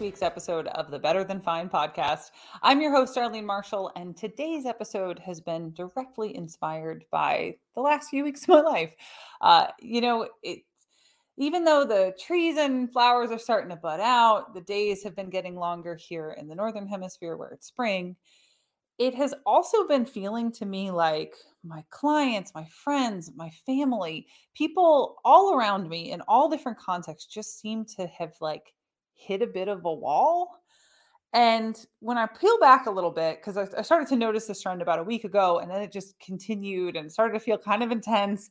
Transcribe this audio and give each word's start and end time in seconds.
week's 0.00 0.22
episode 0.22 0.68
of 0.68 0.90
the 0.90 0.98
Better 0.98 1.24
Than 1.24 1.40
Fine 1.40 1.70
podcast. 1.70 2.30
I'm 2.62 2.80
your 2.80 2.92
host, 2.92 3.16
Darlene 3.16 3.44
Marshall, 3.44 3.90
and 3.96 4.16
today's 4.16 4.64
episode 4.64 5.18
has 5.18 5.40
been 5.40 5.72
directly 5.72 6.36
inspired 6.36 7.04
by 7.10 7.56
the 7.74 7.80
last 7.80 8.10
few 8.10 8.22
weeks 8.22 8.42
of 8.44 8.48
my 8.48 8.60
life. 8.60 8.92
Uh, 9.40 9.66
you 9.80 10.00
know, 10.00 10.28
it, 10.42 10.60
even 11.36 11.64
though 11.64 11.84
the 11.84 12.14
trees 12.20 12.58
and 12.58 12.92
flowers 12.92 13.30
are 13.30 13.38
starting 13.38 13.70
to 13.70 13.76
bud 13.76 13.98
out, 14.00 14.54
the 14.54 14.60
days 14.60 15.02
have 15.02 15.16
been 15.16 15.30
getting 15.30 15.56
longer 15.56 15.96
here 15.96 16.36
in 16.38 16.46
the 16.46 16.54
Northern 16.54 16.86
Hemisphere 16.86 17.36
where 17.36 17.50
it's 17.50 17.66
spring. 17.66 18.14
It 18.98 19.14
has 19.16 19.34
also 19.46 19.86
been 19.88 20.06
feeling 20.06 20.52
to 20.52 20.66
me 20.66 20.90
like 20.92 21.34
my 21.64 21.84
clients, 21.90 22.54
my 22.54 22.66
friends, 22.66 23.32
my 23.34 23.50
family, 23.66 24.26
people 24.54 25.16
all 25.24 25.54
around 25.54 25.88
me 25.88 26.12
in 26.12 26.20
all 26.28 26.48
different 26.48 26.78
contexts 26.78 27.32
just 27.32 27.58
seem 27.60 27.84
to 27.96 28.06
have 28.06 28.34
like 28.40 28.74
hit 29.18 29.42
a 29.42 29.46
bit 29.46 29.68
of 29.68 29.84
a 29.84 29.92
wall. 29.92 30.62
And 31.34 31.78
when 32.00 32.16
I 32.16 32.26
peel 32.26 32.58
back 32.58 32.86
a 32.86 32.90
little 32.90 33.10
bit, 33.10 33.38
because 33.38 33.58
I, 33.58 33.66
I, 33.78 33.82
started 33.82 34.08
to 34.08 34.16
notice 34.16 34.46
this 34.46 34.62
trend 34.62 34.80
about 34.80 34.98
a 34.98 35.02
week 35.02 35.24
ago, 35.24 35.58
and 35.58 35.70
then 35.70 35.82
it 35.82 35.92
just 35.92 36.18
continued 36.20 36.96
and 36.96 37.12
started 37.12 37.34
to 37.34 37.40
feel 37.40 37.58
kind 37.58 37.82
of 37.82 37.90
intense. 37.90 38.48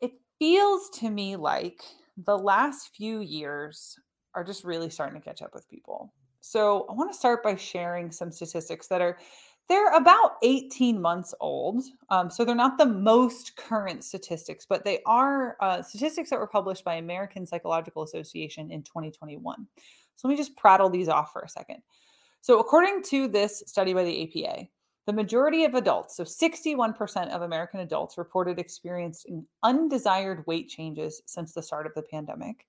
It 0.00 0.12
feels 0.38 0.88
to 1.00 1.10
me 1.10 1.36
like 1.36 1.82
the 2.16 2.38
last 2.38 2.90
few 2.96 3.20
years 3.20 3.98
are 4.34 4.44
just 4.44 4.64
really 4.64 4.88
starting 4.88 5.20
to 5.20 5.24
catch 5.24 5.42
up 5.42 5.52
with 5.52 5.68
people. 5.68 6.14
So 6.40 6.86
I 6.88 6.94
want 6.94 7.12
to 7.12 7.18
start 7.18 7.42
by 7.42 7.56
sharing 7.56 8.10
some 8.10 8.32
statistics 8.32 8.88
that 8.88 9.02
are 9.02 9.18
they're 9.68 9.94
about 9.94 10.32
18 10.42 11.00
months 11.00 11.34
old. 11.40 11.84
Um, 12.10 12.30
so 12.30 12.44
they're 12.44 12.54
not 12.54 12.78
the 12.78 12.86
most 12.86 13.56
current 13.56 14.04
statistics, 14.04 14.66
but 14.68 14.84
they 14.84 15.00
are 15.06 15.56
uh, 15.60 15.82
statistics 15.82 16.30
that 16.30 16.38
were 16.38 16.46
published 16.46 16.84
by 16.84 16.96
American 16.96 17.46
Psychological 17.46 18.02
Association 18.02 18.70
in 18.70 18.82
2021. 18.82 19.66
So 20.16 20.28
let 20.28 20.32
me 20.32 20.36
just 20.36 20.56
prattle 20.56 20.90
these 20.90 21.08
off 21.08 21.32
for 21.32 21.42
a 21.42 21.48
second. 21.48 21.82
So, 22.42 22.58
according 22.58 23.02
to 23.04 23.28
this 23.28 23.62
study 23.66 23.94
by 23.94 24.02
the 24.02 24.44
APA, 24.44 24.66
the 25.06 25.12
majority 25.12 25.64
of 25.64 25.74
adults, 25.74 26.16
so 26.16 26.24
61% 26.24 27.30
of 27.30 27.42
American 27.42 27.80
adults, 27.80 28.18
reported 28.18 28.58
experiencing 28.58 29.46
undesired 29.62 30.44
weight 30.46 30.68
changes 30.68 31.22
since 31.26 31.52
the 31.52 31.62
start 31.62 31.86
of 31.86 31.94
the 31.94 32.02
pandemic. 32.02 32.66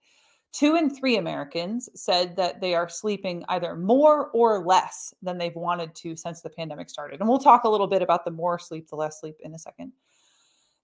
Two 0.53 0.75
in 0.75 0.89
three 0.89 1.17
Americans 1.17 1.89
said 1.95 2.35
that 2.35 2.61
they 2.61 2.75
are 2.75 2.87
sleeping 2.87 3.43
either 3.49 3.75
more 3.75 4.27
or 4.29 4.63
less 4.63 5.11
than 5.23 5.39
they've 5.39 5.55
wanted 5.55 5.95
to 5.95 6.15
since 6.15 6.41
the 6.41 6.49
pandemic 6.49 6.91
started. 6.91 7.19
And 7.19 7.27
we'll 7.27 7.39
talk 7.39 7.63
a 7.63 7.69
little 7.69 7.87
bit 7.87 8.03
about 8.03 8.23
the 8.23 8.31
more 8.31 8.59
sleep, 8.59 8.87
the 8.87 8.95
less 8.95 9.19
sleep 9.19 9.35
in 9.41 9.55
a 9.55 9.59
second. 9.59 9.91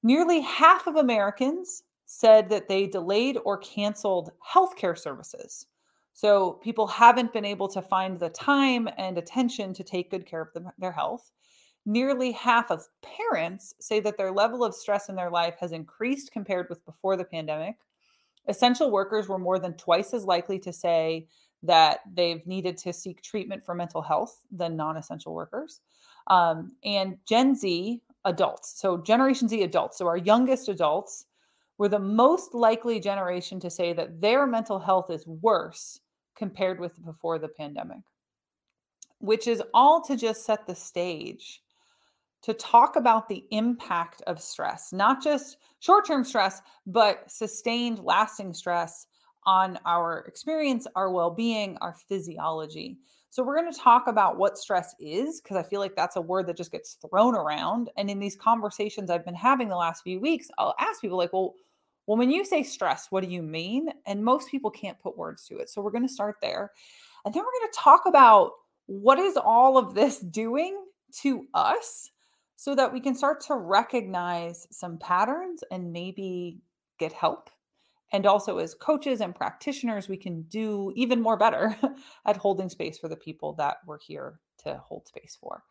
Nearly 0.02 0.42
half 0.42 0.88
of 0.88 0.95
Americans 0.95 1.84
said 2.06 2.50
that 2.50 2.67
they 2.67 2.88
delayed 2.88 3.38
or 3.45 3.59
canceled 3.59 4.31
healthcare 4.44 4.97
services. 4.97 5.67
So 6.14 6.53
people 6.64 6.88
haven't 6.88 7.31
been 7.31 7.45
able 7.45 7.67
to 7.67 7.81
find 7.81 8.20
the 8.20 8.30
time 8.30 8.90
and 8.97 9.20
attention 9.20 9.73
to 9.75 9.84
take 9.84 10.09
good 10.09 10.25
care 10.25 10.42
of 10.42 10.52
them, 10.53 10.72
their 10.80 10.92
health. 10.92 11.31
Nearly 11.86 12.31
half 12.31 12.72
of 12.72 12.88
parents 13.03 13.75
say 13.80 14.00
that 14.00 14.17
their 14.17 14.31
level 14.31 14.64
of 14.64 14.73
stress 14.73 15.09
in 15.09 15.16
their 15.16 15.30
life 15.30 15.56
has 15.59 15.72
increased 15.72 16.31
compared 16.31 16.67
with 16.70 16.84
before 16.86 17.16
the 17.16 17.23
pandemic. 17.23 17.75
Essential 18.50 18.92
workers 18.92 19.30
were 19.30 19.39
more 19.39 19.59
than 19.59 19.75
twice 19.75 20.14
as 20.14 20.25
likely 20.25 20.59
to 20.59 20.73
say 20.73 21.28
that 21.64 22.00
they've 22.14 22.45
needed 22.47 22.78
to 22.78 22.91
seek 22.91 23.22
treatment 23.22 23.64
for 23.64 23.75
mental 23.75 24.02
health 24.02 24.45
than 24.52 24.75
non 24.75 24.97
essential 24.97 25.33
workers. 25.33 25.81
Um, 26.28 26.73
and 26.84 27.18
Gen 27.25 27.56
Z 27.56 28.01
adults, 28.25 28.79
so 28.81 28.97
Generation 28.97 29.47
Z 29.47 29.62
adults, 29.63 29.97
so 29.97 30.07
our 30.07 30.18
youngest 30.18 30.68
adults, 30.68 31.25
were 31.78 31.90
the 31.90 32.00
most 32.00 32.53
likely 32.53 33.00
generation 33.00 33.59
to 33.59 33.69
say 33.69 33.94
that 33.94 34.19
their 34.19 34.46
mental 34.46 34.79
health 34.79 35.09
is 35.09 35.25
worse 35.28 36.00
compared 36.35 36.79
with 36.79 37.03
before 37.06 37.40
the 37.40 37.47
pandemic, 37.47 38.02
which 39.19 39.47
is 39.47 39.63
all 39.73 40.02
to 40.02 40.16
just 40.16 40.44
set 40.44 40.68
the 40.68 40.75
stage 40.75 41.62
to 42.41 42.53
talk 42.53 42.95
about 42.95 43.27
the 43.27 43.45
impact 43.51 44.22
of 44.27 44.41
stress, 44.41 44.94
not 44.94 45.22
just 45.23 45.57
short 45.79 46.05
term 46.05 46.23
stress, 46.23 46.61
but 46.85 47.29
sustained, 47.29 48.00
lasting 48.00 48.53
stress 48.53 49.07
on 49.45 49.79
our 49.85 50.19
experience, 50.27 50.88
our 50.95 51.11
well 51.11 51.31
being, 51.31 51.78
our 51.81 51.95
physiology. 52.07 52.97
So, 53.31 53.44
we're 53.44 53.59
going 53.59 53.72
to 53.72 53.79
talk 53.79 54.07
about 54.07 54.38
what 54.38 54.57
stress 54.57 54.95
is 54.99 55.41
because 55.41 55.57
I 55.57 55.63
feel 55.63 55.79
like 55.79 55.95
that's 55.95 56.16
a 56.16 56.22
word 56.22 56.47
that 56.47 56.57
just 56.57 56.72
gets 56.72 56.97
thrown 57.09 57.35
around. 57.35 57.89
And 57.97 58.09
in 58.09 58.19
these 58.19 58.35
conversations 58.35 59.09
I've 59.09 59.25
been 59.25 59.35
having 59.35 59.69
the 59.69 59.75
last 59.75 60.03
few 60.03 60.19
weeks, 60.19 60.49
I'll 60.57 60.75
ask 60.79 61.01
people, 61.01 61.17
like, 61.17 61.33
well, 61.33 61.53
well, 62.07 62.17
when 62.17 62.31
you 62.31 62.44
say 62.44 62.63
stress, 62.63 63.07
what 63.11 63.23
do 63.23 63.29
you 63.29 63.44
mean? 63.44 63.89
And 64.07 64.25
most 64.25 64.49
people 64.49 64.72
can't 64.72 64.99
put 64.99 65.16
words 65.16 65.45
to 65.47 65.57
it. 65.57 65.69
So, 65.69 65.81
we're 65.81 65.91
going 65.91 66.07
to 66.07 66.13
start 66.13 66.38
there. 66.41 66.72
And 67.23 67.33
then 67.33 67.44
we're 67.44 67.59
going 67.59 67.72
to 67.72 67.79
talk 67.79 68.01
about 68.07 68.51
what 68.88 69.19
is 69.19 69.38
all 69.38 69.78
of 69.78 69.94
this 69.94 70.19
doing 70.19 70.83
to 71.22 71.45
us 71.53 72.09
so 72.59 72.75
that 72.75 72.92
we 72.92 73.00
can 73.00 73.16
start 73.16 73.40
to 73.40 73.56
recognize 73.56 74.68
some 74.70 74.97
patterns 74.97 75.64
and 75.72 75.94
maybe 75.94 76.59
get 77.00 77.14
help. 77.14 77.50
And 78.12 78.25
also, 78.25 78.58
as 78.58 78.74
coaches 78.74 79.22
and 79.22 79.34
practitioners, 79.34 80.09
we 80.09 80.18
can 80.18 80.42
do 80.42 80.92
even 80.97 81.22
more 81.22 81.38
better 81.38 81.74
at 82.25 82.36
holding 82.36 82.68
space 82.68 82.97
for 82.97 83.08
the 83.08 83.16
people 83.16 83.53
that 83.53 83.78
we're 83.86 84.00
here 84.00 84.42
to 84.66 84.78
hold 84.86 85.08
space 85.08 85.38
for. 85.40 85.64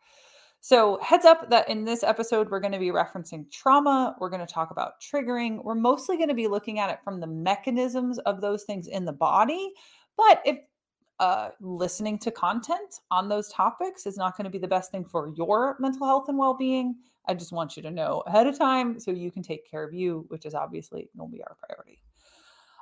So, 0.61 0.97
heads 1.03 1.25
up 1.25 1.51
that 1.51 1.69
in 1.69 1.85
this 1.85 2.01
episode, 2.01 2.49
we're 2.49 2.59
going 2.59 2.73
to 2.73 2.79
be 2.79 2.89
referencing 2.89 3.51
trauma. 3.51 4.15
We're 4.19 4.31
going 4.31 4.45
to 4.45 4.51
talk 4.51 4.71
about 4.71 4.93
triggering. 4.99 5.63
We're 5.63 5.75
mostly 5.75 6.17
going 6.17 6.29
to 6.29 6.33
be 6.33 6.47
looking 6.47 6.79
at 6.79 6.89
it 6.89 7.03
from 7.03 7.19
the 7.19 7.27
mechanisms 7.27 8.17
of 8.19 8.41
those 8.41 8.63
things 8.63 8.87
in 8.87 9.05
the 9.05 9.13
body. 9.13 9.73
But 10.17 10.41
if 10.43 10.57
uh, 11.19 11.49
listening 11.59 12.17
to 12.19 12.31
content 12.31 13.01
on 13.11 13.27
those 13.27 13.49
topics 13.49 14.05
is 14.05 14.17
not 14.17 14.37
going 14.37 14.45
to 14.45 14.49
be 14.49 14.57
the 14.57 14.67
best 14.67 14.91
thing 14.91 15.03
for 15.03 15.29
your 15.35 15.75
mental 15.79 16.07
health 16.07 16.29
and 16.29 16.37
well 16.37 16.53
being. 16.53 16.95
I 17.27 17.33
just 17.33 17.51
want 17.51 17.75
you 17.75 17.83
to 17.83 17.91
know 17.91 18.23
ahead 18.25 18.47
of 18.47 18.57
time 18.57 18.99
so 18.99 19.11
you 19.11 19.31
can 19.31 19.43
take 19.43 19.69
care 19.69 19.83
of 19.83 19.93
you, 19.93 20.25
which 20.29 20.45
is 20.45 20.55
obviously 20.55 21.09
going 21.17 21.29
to 21.29 21.37
be 21.37 21.43
our 21.43 21.55
priority. 21.67 22.01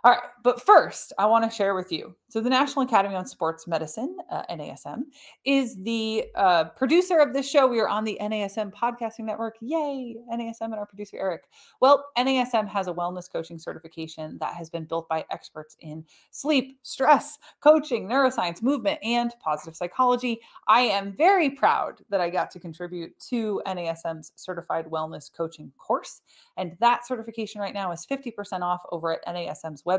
All 0.07 0.13
right, 0.13 0.23
but 0.41 0.61
first, 0.61 1.11
I 1.19 1.25
want 1.25 1.43
to 1.43 1.53
share 1.53 1.75
with 1.75 1.91
you. 1.91 2.15
So, 2.29 2.39
the 2.39 2.49
National 2.49 2.85
Academy 2.85 3.15
on 3.15 3.25
Sports 3.25 3.67
Medicine, 3.67 4.15
uh, 4.31 4.43
NASM, 4.49 5.01
is 5.43 5.75
the 5.83 6.27
uh, 6.35 6.65
producer 6.77 7.19
of 7.19 7.33
this 7.33 7.49
show. 7.49 7.67
We 7.67 7.81
are 7.81 7.89
on 7.89 8.05
the 8.05 8.17
NASM 8.21 8.71
podcasting 8.71 9.25
network. 9.25 9.55
Yay, 9.59 10.15
NASM 10.31 10.61
and 10.61 10.75
our 10.75 10.85
producer, 10.85 11.17
Eric. 11.17 11.49
Well, 11.81 12.05
NASM 12.17 12.69
has 12.69 12.87
a 12.87 12.93
wellness 12.93 13.29
coaching 13.29 13.59
certification 13.59 14.37
that 14.39 14.53
has 14.53 14.69
been 14.69 14.85
built 14.85 15.09
by 15.09 15.25
experts 15.29 15.75
in 15.81 16.05
sleep, 16.31 16.79
stress, 16.83 17.37
coaching, 17.59 18.07
neuroscience, 18.07 18.61
movement, 18.61 18.99
and 19.03 19.35
positive 19.41 19.75
psychology. 19.75 20.39
I 20.69 20.83
am 20.83 21.11
very 21.11 21.49
proud 21.49 21.99
that 22.09 22.21
I 22.21 22.29
got 22.29 22.49
to 22.51 22.61
contribute 22.61 23.19
to 23.27 23.61
NASM's 23.67 24.31
certified 24.35 24.85
wellness 24.85 25.29
coaching 25.35 25.73
course. 25.77 26.21
And 26.55 26.77
that 26.79 27.05
certification 27.05 27.59
right 27.59 27.73
now 27.73 27.91
is 27.91 28.05
50% 28.09 28.61
off 28.61 28.83
over 28.93 29.13
at 29.13 29.25
NASM's 29.25 29.83
website. 29.83 29.96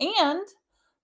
And 0.00 0.46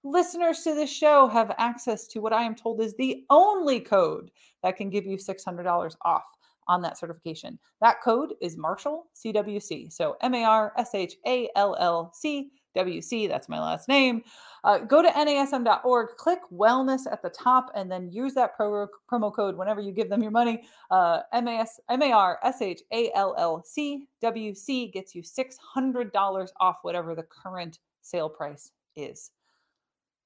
listeners 0.05 0.63
to 0.63 0.75
this 0.75 0.91
show 0.91 1.29
have 1.29 1.55
access 1.59 2.07
to 2.09 2.21
what 2.21 2.33
I 2.33 2.43
am 2.43 2.55
told 2.55 2.81
is 2.81 2.95
the 2.97 3.25
only 3.31 3.81
code 3.81 4.31
that 4.63 4.77
can 4.77 4.91
give 4.91 5.07
you 5.07 5.17
$600 5.17 5.97
off 6.03 6.25
on 6.69 6.83
that 6.83 6.99
certification. 6.99 7.59
That 7.81 8.03
code 8.03 8.35
is 8.41 8.57
Marshall 8.57 9.07
CWC. 9.17 9.93
So 9.93 10.17
M 10.23 10.35
A 10.35 10.45
R 10.45 10.73
S 10.77 10.95
H 10.95 11.15
A 11.27 11.49
L 11.57 11.77
L 11.79 12.13
C 12.15 12.51
WC, 12.77 13.29
that's 13.29 13.49
my 13.49 13.61
last 13.61 13.89
name. 13.89 14.23
Uh, 14.65 14.79
go 14.79 15.03
to 15.03 15.09
nasm.org, 15.09 16.17
click 16.17 16.39
wellness 16.53 17.01
at 17.11 17.23
the 17.23 17.31
top, 17.31 17.73
and 17.75 17.91
then 17.91 18.09
use 18.11 18.35
that 18.35 18.55
pro- 18.57 18.87
promo 19.11 19.35
code 19.35 19.57
whenever 19.57 19.81
you 19.81 19.91
give 19.93 20.09
them 20.09 20.23
your 20.23 20.31
money. 20.31 20.63
Uh, 20.91 21.23
M-A-S, 21.33 21.81
M-A-R-S-H-A-L-L-C-W-C 21.91 24.87
gets 24.89 25.15
you 25.15 25.23
$600 25.23 26.49
off 26.61 26.79
whatever 26.83 27.15
the 27.15 27.25
current 27.25 27.79
sale 28.03 28.29
price 28.29 28.71
is. 28.97 29.31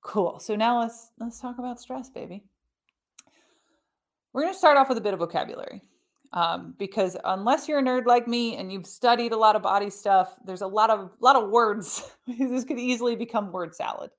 Cool. 0.02 0.38
So 0.38 0.56
now 0.56 0.80
let's 0.80 1.10
let's 1.18 1.40
talk 1.40 1.58
about 1.58 1.80
stress, 1.80 2.10
baby. 2.10 2.44
We're 4.32 4.42
going 4.42 4.52
to 4.52 4.58
start 4.58 4.76
off 4.76 4.88
with 4.88 4.98
a 4.98 5.00
bit 5.00 5.14
of 5.14 5.20
vocabulary 5.20 5.80
um, 6.32 6.74
because 6.78 7.16
unless 7.24 7.68
you're 7.68 7.78
a 7.78 7.82
nerd 7.82 8.06
like 8.06 8.28
me 8.28 8.56
and 8.56 8.70
you've 8.70 8.86
studied 8.86 9.32
a 9.32 9.36
lot 9.36 9.56
of 9.56 9.62
body 9.62 9.88
stuff, 9.88 10.36
there's 10.44 10.60
a 10.60 10.66
lot 10.66 10.90
of 10.90 11.10
lot 11.20 11.36
of 11.36 11.50
words. 11.50 12.10
this 12.26 12.64
could 12.64 12.78
easily 12.78 13.16
become 13.16 13.52
word 13.52 13.74
salad. 13.74 14.10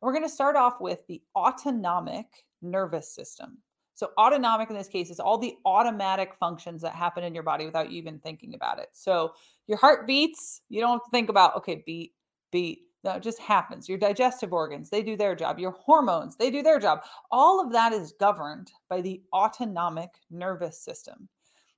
We're 0.00 0.12
going 0.12 0.24
to 0.24 0.28
start 0.28 0.54
off 0.54 0.80
with 0.80 1.06
the 1.08 1.20
autonomic 1.34 2.26
nervous 2.62 3.12
system. 3.12 3.58
So 3.94 4.10
autonomic 4.16 4.70
in 4.70 4.76
this 4.76 4.86
case 4.86 5.10
is 5.10 5.18
all 5.18 5.38
the 5.38 5.56
automatic 5.64 6.34
functions 6.38 6.82
that 6.82 6.94
happen 6.94 7.24
in 7.24 7.34
your 7.34 7.42
body 7.42 7.66
without 7.66 7.90
you 7.90 7.98
even 7.98 8.20
thinking 8.20 8.54
about 8.54 8.78
it. 8.78 8.90
So 8.92 9.32
your 9.66 9.78
heart 9.78 10.06
beats, 10.06 10.60
you 10.68 10.80
don't 10.80 10.92
have 10.92 11.04
to 11.04 11.10
think 11.10 11.28
about 11.28 11.56
okay, 11.56 11.82
beat, 11.84 12.12
beat. 12.52 12.82
It 13.04 13.22
just 13.22 13.38
happens. 13.38 13.88
Your 13.88 13.98
digestive 13.98 14.52
organs, 14.52 14.90
they 14.90 15.02
do 15.02 15.16
their 15.16 15.34
job. 15.34 15.58
Your 15.58 15.70
hormones, 15.70 16.36
they 16.36 16.50
do 16.50 16.62
their 16.62 16.78
job. 16.78 17.00
All 17.30 17.64
of 17.64 17.72
that 17.72 17.92
is 17.92 18.14
governed 18.18 18.72
by 18.90 19.00
the 19.00 19.22
autonomic 19.32 20.10
nervous 20.30 20.80
system. 20.80 21.28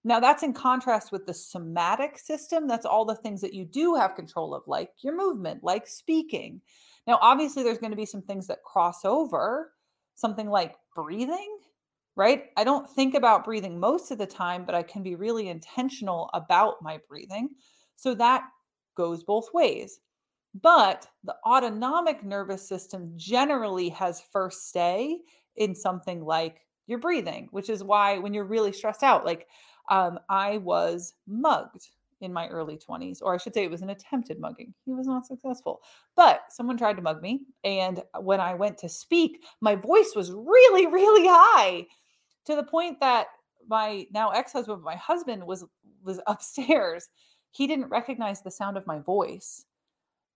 Now, 0.03 0.19
that's 0.19 0.43
in 0.43 0.55
contrast 0.55 1.13
with 1.13 1.27
the 1.27 1.35
somatic 1.35 2.19
system. 2.19 2.67
That's 2.67 2.87
all 2.87 3.05
the 3.05 3.17
things 3.17 3.43
that 3.43 3.53
you 3.53 3.67
do 3.67 3.95
have 3.95 4.17
control 4.17 4.55
of, 4.55 4.63
like 4.67 4.91
your 5.03 5.15
movement, 5.15 5.63
like 5.63 5.87
speaking. 5.87 6.63
Now, 7.07 7.19
obviously, 7.21 7.63
there's 7.63 7.79
going 7.79 7.91
to 7.91 7.97
be 7.97 8.07
some 8.07 8.23
things 8.23 8.47
that 8.47 8.63
cross 8.63 9.05
over, 9.05 9.73
something 10.15 10.49
like 10.49 10.77
breathing, 10.97 11.59
right? 12.17 12.47
I 12.57 12.65
don't 12.65 12.89
think 12.89 13.15
about 13.15 13.45
breathing 13.45 13.79
most 13.79 14.11
of 14.11 14.17
the 14.17 14.27
time, 14.27 14.65
but 14.65 14.75
I 14.75 14.83
can 14.83 15.03
be 15.03 15.17
really 15.17 15.49
intentional 15.49 16.31
about 16.33 16.77
my 16.81 16.99
breathing. 17.07 17.51
So 17.97 18.15
that 18.15 18.45
goes 18.97 19.23
both 19.23 19.49
ways. 19.53 20.01
But 20.55 21.07
the 21.25 21.37
autonomic 21.47 22.25
nervous 22.25 22.67
system 22.67 23.13
generally 23.17 23.89
has 23.91 24.21
first 24.33 24.73
say 24.73 25.21
in 25.57 25.75
something 25.75 26.25
like 26.25 26.67
your 26.87 26.99
breathing, 26.99 27.49
which 27.53 27.71
is 27.71 27.85
why 27.85 28.19
when 28.19 28.35
you're 28.35 28.45
really 28.45 28.73
stressed 28.73 29.03
out, 29.03 29.25
like 29.25 29.47
um, 29.91 30.19
I 30.29 30.59
was 30.59 31.15
mugged 31.27 31.89
in 32.21 32.33
my 32.33 32.49
early 32.49 32.77
20s, 32.77 33.19
or 33.23 33.35
I 33.35 33.39
should 33.39 33.55
say 33.55 33.65
it 33.65 33.71
was 33.71 33.83
an 33.83 33.91
attempted 33.91 34.39
mugging. 34.41 34.75
He 34.85 34.93
was 34.93 35.07
not 35.07 35.27
successful, 35.27 35.81
but 36.17 36.43
someone 36.51 36.77
tried 36.77 36.97
to 36.97 37.03
mug 37.03 37.23
me. 37.23 37.43
And 37.65 38.03
when 38.21 38.41
I 38.41 38.55
went 38.55 38.77
to 38.79 38.89
speak, 38.89 39.45
my 39.61 39.75
voice 39.75 40.13
was 40.15 40.33
really, 40.33 40.87
really 40.87 41.27
high 41.27 41.87
to 42.47 42.57
the 42.57 42.65
point 42.65 43.01
that 43.01 43.29
my 43.69 44.07
now 44.13 44.31
ex-husband, 44.31 44.83
my 44.83 44.97
husband 44.97 45.47
was 45.47 45.65
was 46.03 46.21
upstairs. 46.27 47.09
He 47.53 47.67
didn't 47.67 47.89
recognize 47.89 48.43
the 48.43 48.51
sound 48.51 48.77
of 48.77 48.87
my 48.87 48.99
voice 48.99 49.65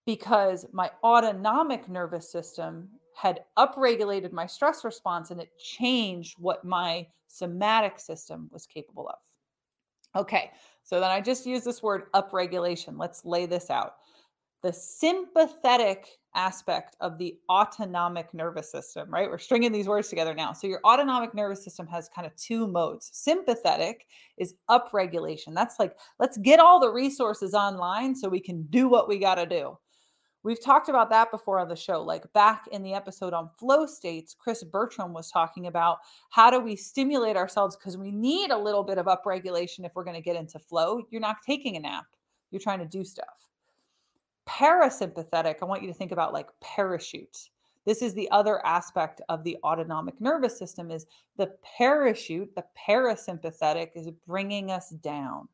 because 0.07 0.67
my 0.73 0.91
autonomic 1.03 1.89
nervous 1.89 2.31
system 2.31 2.89
had 3.15 3.41
upregulated 3.59 4.33
my 4.33 4.47
stress 4.47 4.85
response 4.85 5.31
and 5.31 5.41
it 5.41 5.57
changed 5.59 6.37
what 6.39 6.65
my 6.65 7.07
somatic 7.29 7.99
system 7.99 8.49
was 8.53 8.67
capable 8.67 9.09
of. 9.09 10.21
Okay, 10.21 10.51
so 10.83 11.01
then 11.01 11.11
I 11.11 11.21
just 11.21 11.47
use 11.47 11.65
this 11.65 11.83
word 11.83 12.13
upregulation. 12.13 12.99
Let's 12.99 13.25
lay 13.25 13.47
this 13.47 13.71
out. 13.71 13.95
The 14.63 14.73
sympathetic 14.73 16.07
aspect 16.35 16.97
of 17.01 17.19
the 17.19 17.37
autonomic 17.51 18.33
nervous 18.33 18.71
system, 18.71 19.11
right? 19.11 19.29
We're 19.29 19.39
stringing 19.39 19.73
these 19.73 19.89
words 19.89 20.09
together 20.09 20.35
now. 20.35 20.53
So 20.53 20.67
your 20.67 20.81
autonomic 20.85 21.35
nervous 21.35 21.63
system 21.63 21.87
has 21.89 22.09
kind 22.15 22.27
of 22.27 22.35
two 22.37 22.67
modes. 22.67 23.11
Sympathetic 23.13 24.07
is 24.39 24.55
upregulation. 24.71 25.55
That's 25.55 25.79
like, 25.79 25.97
let's 26.19 26.39
get 26.39 26.61
all 26.61 26.81
the 26.81 26.93
resources 26.93 27.55
online 27.55 28.15
so 28.15 28.29
we 28.29 28.41
can 28.41 28.63
do 28.71 28.89
what 28.89 29.09
we 29.09 29.19
got 29.19 29.37
to 29.37 29.47
do. 29.47 29.79
We've 30.45 30.63
talked 30.63 30.91
about 30.91 31.09
that 31.09 31.31
before 31.31 31.59
on 31.59 31.69
the 31.69 31.75
show. 31.75 32.03
Like 32.03 32.31
back 32.35 32.67
in 32.71 32.83
the 32.83 32.93
episode 32.93 33.33
on 33.33 33.49
flow 33.59 33.87
states, 33.87 34.37
Chris 34.39 34.63
Bertram 34.63 35.15
was 35.15 35.31
talking 35.31 35.67
about 35.67 36.01
how 36.29 36.51
do 36.51 36.61
we 36.61 36.77
stimulate 36.77 37.35
ourselves 37.35 37.77
because 37.77 37.97
we 37.97 38.11
need 38.11 38.51
a 38.51 38.59
little 38.59 38.83
bit 38.83 38.99
of 38.99 39.07
upregulation 39.07 39.87
if 39.87 39.93
we're 39.95 40.05
going 40.05 40.17
to 40.17 40.23
get 40.23 40.37
into 40.37 40.59
flow. 40.59 41.01
You're 41.11 41.23
not 41.23 41.39
taking 41.45 41.77
a 41.77 41.81
nap, 41.81 42.05
you're 42.51 42.61
trying 42.61 42.81
to 42.81 42.85
do 42.85 43.05
stuff. 43.05 43.49
Parasympathetic, 44.47 45.57
I 45.63 45.65
want 45.65 45.81
you 45.81 45.89
to 45.89 45.95
think 45.95 46.13
about 46.13 46.35
like 46.35 46.49
parachutes. 46.61 47.49
This 47.87 48.03
is 48.03 48.13
the 48.13 48.31
other 48.31 48.65
aspect 48.67 49.23
of 49.31 49.45
the 49.45 49.57
autonomic 49.65 50.21
nervous 50.21 50.59
system 50.59 50.91
is 50.91 51.07
the 51.39 51.53
parachute, 51.79 52.55
the 52.55 52.65
parasympathetic 52.87 53.91
is 53.95 54.11
bringing 54.27 54.71
us 54.71 54.91
down. 54.91 55.49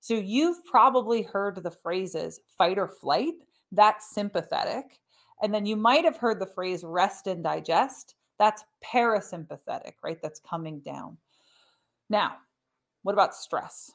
So 0.00 0.14
you've 0.14 0.64
probably 0.64 1.22
heard 1.22 1.62
the 1.62 1.70
phrases 1.70 2.40
fight 2.58 2.76
or 2.76 2.88
flight 2.88 3.34
that's 3.72 4.14
sympathetic. 4.14 5.00
And 5.42 5.52
then 5.52 5.66
you 5.66 5.76
might 5.76 6.04
have 6.04 6.16
heard 6.16 6.38
the 6.38 6.46
phrase 6.46 6.84
rest 6.84 7.26
and 7.26 7.42
digest. 7.42 8.14
That's 8.38 8.64
parasympathetic, 8.84 9.94
right? 10.02 10.20
That's 10.22 10.40
coming 10.40 10.80
down. 10.80 11.16
Now, 12.08 12.36
what 13.02 13.12
about 13.12 13.34
stress? 13.34 13.92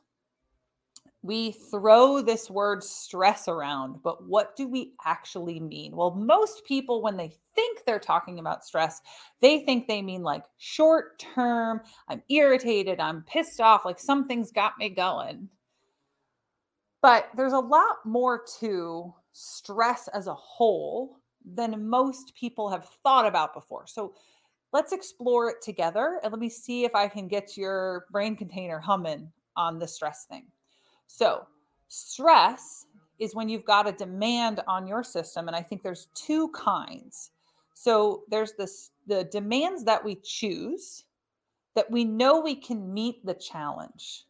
We 1.21 1.51
throw 1.51 2.21
this 2.21 2.49
word 2.49 2.83
stress 2.83 3.47
around, 3.47 4.01
but 4.03 4.27
what 4.27 4.55
do 4.55 4.67
we 4.67 4.93
actually 5.05 5.59
mean? 5.59 5.95
Well, 5.95 6.11
most 6.11 6.63
people, 6.65 7.01
when 7.01 7.17
they 7.17 7.33
think 7.55 7.79
they're 7.85 7.99
talking 7.99 8.39
about 8.39 8.63
stress, 8.63 9.01
they 9.41 9.59
think 9.59 9.87
they 9.87 10.01
mean 10.01 10.23
like 10.23 10.45
short 10.57 11.19
term, 11.19 11.81
I'm 12.07 12.21
irritated, 12.29 12.99
I'm 12.99 13.23
pissed 13.23 13.59
off, 13.59 13.83
like 13.83 13.99
something's 13.99 14.51
got 14.51 14.77
me 14.77 14.89
going. 14.89 15.49
But 17.01 17.29
there's 17.35 17.53
a 17.53 17.59
lot 17.59 17.97
more 18.05 18.43
to 18.59 19.13
stress 19.39 20.07
as 20.09 20.25
a 20.25 20.33
whole 20.33 21.19
than 21.45 21.87
most 21.87 22.33
people 22.35 22.69
have 22.69 22.89
thought 23.03 23.27
about 23.27 23.53
before. 23.53 23.85
So 23.85 24.13
let's 24.73 24.91
explore 24.91 25.49
it 25.49 25.61
together 25.61 26.19
and 26.23 26.31
let 26.33 26.39
me 26.39 26.49
see 26.49 26.85
if 26.85 26.95
I 26.95 27.07
can 27.07 27.27
get 27.27 27.55
your 27.55 28.07
brain 28.11 28.35
container 28.35 28.79
humming 28.79 29.31
on 29.55 29.77
the 29.77 29.87
stress 29.87 30.25
thing. 30.25 30.47
So, 31.05 31.45
stress 31.87 32.87
is 33.19 33.35
when 33.35 33.47
you've 33.47 33.63
got 33.63 33.87
a 33.87 33.91
demand 33.91 34.61
on 34.67 34.87
your 34.87 35.03
system 35.03 35.47
and 35.47 35.55
I 35.55 35.61
think 35.61 35.83
there's 35.83 36.07
two 36.15 36.49
kinds. 36.49 37.31
So 37.75 38.23
there's 38.29 38.53
this 38.53 38.89
the 39.05 39.23
demands 39.25 39.83
that 39.83 40.03
we 40.03 40.15
choose 40.23 41.05
that 41.75 41.89
we 41.91 42.03
know 42.03 42.41
we 42.41 42.55
can 42.55 42.91
meet 42.91 43.23
the 43.23 43.35
challenge. 43.35 44.25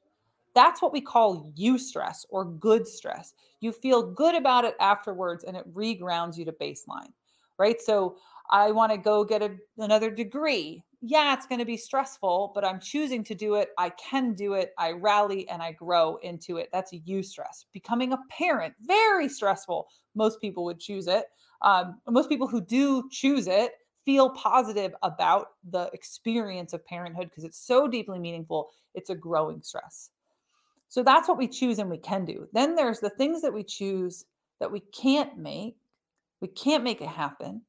That's 0.57 0.81
what 0.81 0.92
we 0.92 1.01
call 1.01 1.54
eustress 1.56 2.25
or 2.31 2.44
good 2.44 2.88
stress. 2.88 3.36
You 3.59 3.71
feel 3.71 4.12
good 4.12 4.33
about 4.33 4.65
it 4.65 4.74
afterwards 4.80 5.44
and 5.44 5.56
it 5.56 5.71
regrounds 5.71 6.36
you 6.36 6.45
to 6.45 6.51
baseline, 6.51 7.12
right? 7.59 7.80
So 7.80 8.18
I 8.50 8.71
want 8.71 8.92
to 8.92 8.98
go 8.98 9.24
get 9.24 9.44
a, 9.44 9.56
another 9.77 10.09
degree. 10.09 10.83
Yeah, 11.00 11.36
it's 11.36 11.45
going 11.45 11.59
to 11.59 11.65
be 11.65 11.77
stressful, 11.77 12.54
but 12.56 12.65
I'm 12.65 12.80
choosing 12.80 13.24
to 13.25 13.36
do 13.36 13.54
it. 13.54 13.69
I 13.77 13.92
can 13.92 14.33
do 14.33 14.56
it. 14.56 14.74
I 14.80 14.94
rally 14.94 15.48
and 15.48 15.62
I 15.62 15.74
grow 15.74 16.15
into 16.24 16.57
it. 16.57 16.69
That's 16.74 16.92
a 16.92 17.01
eustress. 17.01 17.65
Becoming 17.71 18.13
a 18.13 18.19
parent, 18.31 18.74
very 18.81 19.30
stressful. 19.30 19.88
Most 20.15 20.42
people 20.42 20.65
would 20.65 20.80
choose 20.80 21.06
it. 21.06 21.25
Um, 21.62 22.01
most 22.10 22.30
people 22.30 22.48
who 22.48 22.62
do 22.62 23.07
choose 23.12 23.45
it 23.45 23.74
feel 24.06 24.31
positive 24.31 24.95
about 25.03 25.50
the 25.69 25.88
experience 25.94 26.74
of 26.74 26.83
parenthood 26.88 27.30
because 27.30 27.44
it's 27.44 27.63
so 27.63 27.88
deeply 27.88 28.18
meaningful. 28.18 28.71
It's 28.95 29.12
a 29.12 29.15
growing 29.15 29.62
stress. 29.62 30.10
So 30.89 31.04
that's 31.04 31.28
what 31.28 31.38
we 31.38 31.48
choose 31.48 31.80
and 31.80 31.89
we 31.89 31.98
can 31.98 32.25
do. 32.25 32.48
Then 32.54 32.75
there's 32.75 33.00
the 33.00 33.10
things 33.10 33.42
that 33.42 33.54
we 33.54 33.63
choose 33.63 34.25
that 34.60 34.72
we 34.72 34.80
can't 34.80 35.38
make. 35.38 35.75
We 36.42 36.48
can't 36.48 36.84
make 36.84 37.01
it 37.01 37.10
happen. 37.10 37.62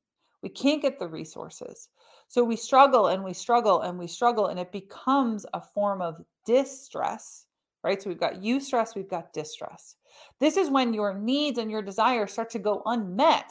We 0.43 0.49
can't 0.49 0.83
get 0.83 0.99
the 0.99 1.09
resources. 1.09 1.89
So 2.29 2.45
we 2.45 2.57
struggle 2.57 3.09
and 3.09 3.25
we 3.25 3.33
struggle 3.33 3.81
and 3.81 3.99
we 3.99 4.07
struggle, 4.07 4.47
and 4.47 4.59
it 4.61 4.71
becomes 4.71 5.47
a 5.55 5.61
form 5.61 6.01
of 6.01 6.23
distress, 6.45 7.47
right? 7.83 8.01
So 8.01 8.09
we've 8.09 8.21
got 8.21 8.43
eustress, 8.43 8.95
we've 8.95 9.09
got 9.09 9.33
distress. 9.33 9.97
This 10.39 10.57
is 10.57 10.71
when 10.71 10.95
your 10.95 11.15
needs 11.15 11.59
and 11.59 11.71
your 11.71 11.83
desires 11.83 12.33
start 12.33 12.51
to 12.51 12.59
go 12.59 12.83
unmet 12.87 13.51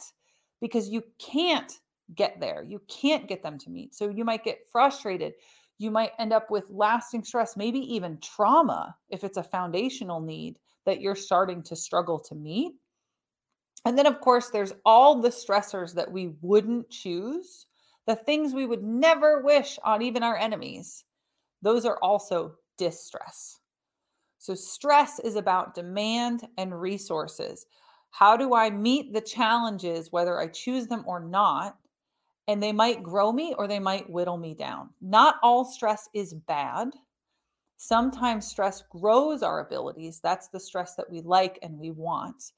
because 0.60 0.88
you 0.88 1.02
can't 1.18 1.72
get 2.14 2.40
there. 2.40 2.64
You 2.66 2.80
can't 2.88 3.28
get 3.28 3.42
them 3.42 3.58
to 3.58 3.70
meet. 3.70 3.94
So 3.94 4.08
you 4.08 4.24
might 4.24 4.44
get 4.44 4.66
frustrated 4.70 5.34
you 5.78 5.90
might 5.90 6.12
end 6.18 6.32
up 6.32 6.50
with 6.50 6.64
lasting 6.68 7.24
stress, 7.24 7.56
maybe 7.56 7.78
even 7.94 8.18
trauma 8.20 8.96
if 9.08 9.22
it's 9.24 9.36
a 9.36 9.42
foundational 9.42 10.20
need 10.20 10.58
that 10.84 11.00
you're 11.00 11.14
starting 11.14 11.62
to 11.62 11.76
struggle 11.76 12.18
to 12.18 12.34
meet. 12.34 12.72
And 13.84 13.96
then, 13.96 14.06
of 14.06 14.20
course, 14.20 14.50
there's 14.50 14.72
all 14.84 15.20
the 15.20 15.28
stressors 15.28 15.94
that 15.94 16.10
we 16.10 16.34
wouldn't 16.42 16.90
choose, 16.90 17.66
the 18.06 18.16
things 18.16 18.52
we 18.52 18.66
would 18.66 18.82
never 18.82 19.40
wish 19.42 19.78
on 19.84 20.02
even 20.02 20.22
our 20.22 20.36
enemies. 20.36 21.04
Those 21.62 21.84
are 21.84 21.98
also 22.02 22.56
distress. 22.76 23.60
So, 24.38 24.54
stress 24.54 25.18
is 25.20 25.36
about 25.36 25.74
demand 25.74 26.46
and 26.56 26.80
resources. 26.80 27.66
How 28.10 28.36
do 28.36 28.54
I 28.54 28.70
meet 28.70 29.12
the 29.12 29.20
challenges, 29.20 30.10
whether 30.10 30.40
I 30.40 30.48
choose 30.48 30.86
them 30.86 31.04
or 31.06 31.20
not? 31.20 31.76
And 32.48 32.62
they 32.62 32.72
might 32.72 33.02
grow 33.02 33.30
me 33.30 33.54
or 33.58 33.68
they 33.68 33.78
might 33.78 34.08
whittle 34.10 34.38
me 34.38 34.54
down. 34.54 34.88
Not 35.00 35.36
all 35.42 35.64
stress 35.64 36.08
is 36.14 36.32
bad. 36.32 36.88
Sometimes 37.76 38.46
stress 38.46 38.82
grows 38.90 39.42
our 39.42 39.60
abilities. 39.60 40.18
That's 40.18 40.48
the 40.48 40.58
stress 40.58 40.94
that 40.96 41.08
we 41.08 41.20
like 41.20 41.58
and 41.62 41.78
we 41.78 41.90
want. 41.90 42.52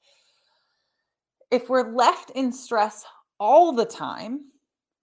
If 1.51 1.69
we're 1.69 1.93
left 1.93 2.31
in 2.31 2.53
stress 2.53 3.05
all 3.37 3.73
the 3.73 3.85
time, 3.85 4.45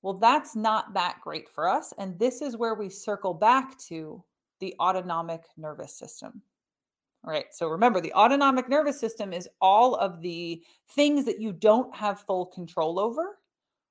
well, 0.00 0.14
that's 0.14 0.56
not 0.56 0.94
that 0.94 1.18
great 1.22 1.48
for 1.50 1.68
us. 1.68 1.92
And 1.98 2.18
this 2.18 2.40
is 2.40 2.56
where 2.56 2.74
we 2.74 2.88
circle 2.88 3.34
back 3.34 3.78
to 3.88 4.24
the 4.58 4.74
autonomic 4.80 5.42
nervous 5.58 5.94
system. 5.94 6.40
All 7.24 7.32
right. 7.32 7.46
So 7.50 7.68
remember, 7.68 8.00
the 8.00 8.14
autonomic 8.14 8.68
nervous 8.70 8.98
system 8.98 9.32
is 9.34 9.48
all 9.60 9.96
of 9.96 10.22
the 10.22 10.62
things 10.90 11.26
that 11.26 11.40
you 11.40 11.52
don't 11.52 11.94
have 11.94 12.20
full 12.20 12.46
control 12.46 12.98
over, 12.98 13.38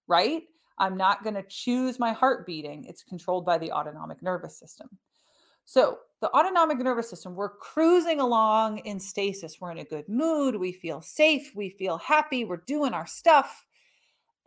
right? 0.08 0.44
I'm 0.78 0.98
not 0.98 1.24
going 1.24 1.36
to 1.36 1.44
choose 1.44 2.00
my 2.00 2.14
heart 2.14 2.46
beating. 2.46 2.86
It's 2.86 3.04
controlled 3.04 3.46
by 3.46 3.58
the 3.58 3.72
autonomic 3.72 4.22
nervous 4.22 4.58
system. 4.58 4.90
So, 5.66 6.00
the 6.20 6.32
autonomic 6.32 6.80
nervous 6.80 7.10
system, 7.10 7.36
we're 7.36 7.50
cruising 7.50 8.20
along 8.20 8.80
in 8.80 9.00
stasis. 9.00 9.62
We're 9.62 9.72
in 9.72 9.78
a 9.78 9.84
good 9.84 10.10
mood. 10.10 10.56
We 10.56 10.72
feel 10.72 11.02
safe. 11.02 11.52
We 11.56 11.70
feel 11.70 11.98
happy. 11.98 12.44
We're 12.44 12.64
doing 12.66 12.94
our 12.94 13.06
stuff. 13.06 13.66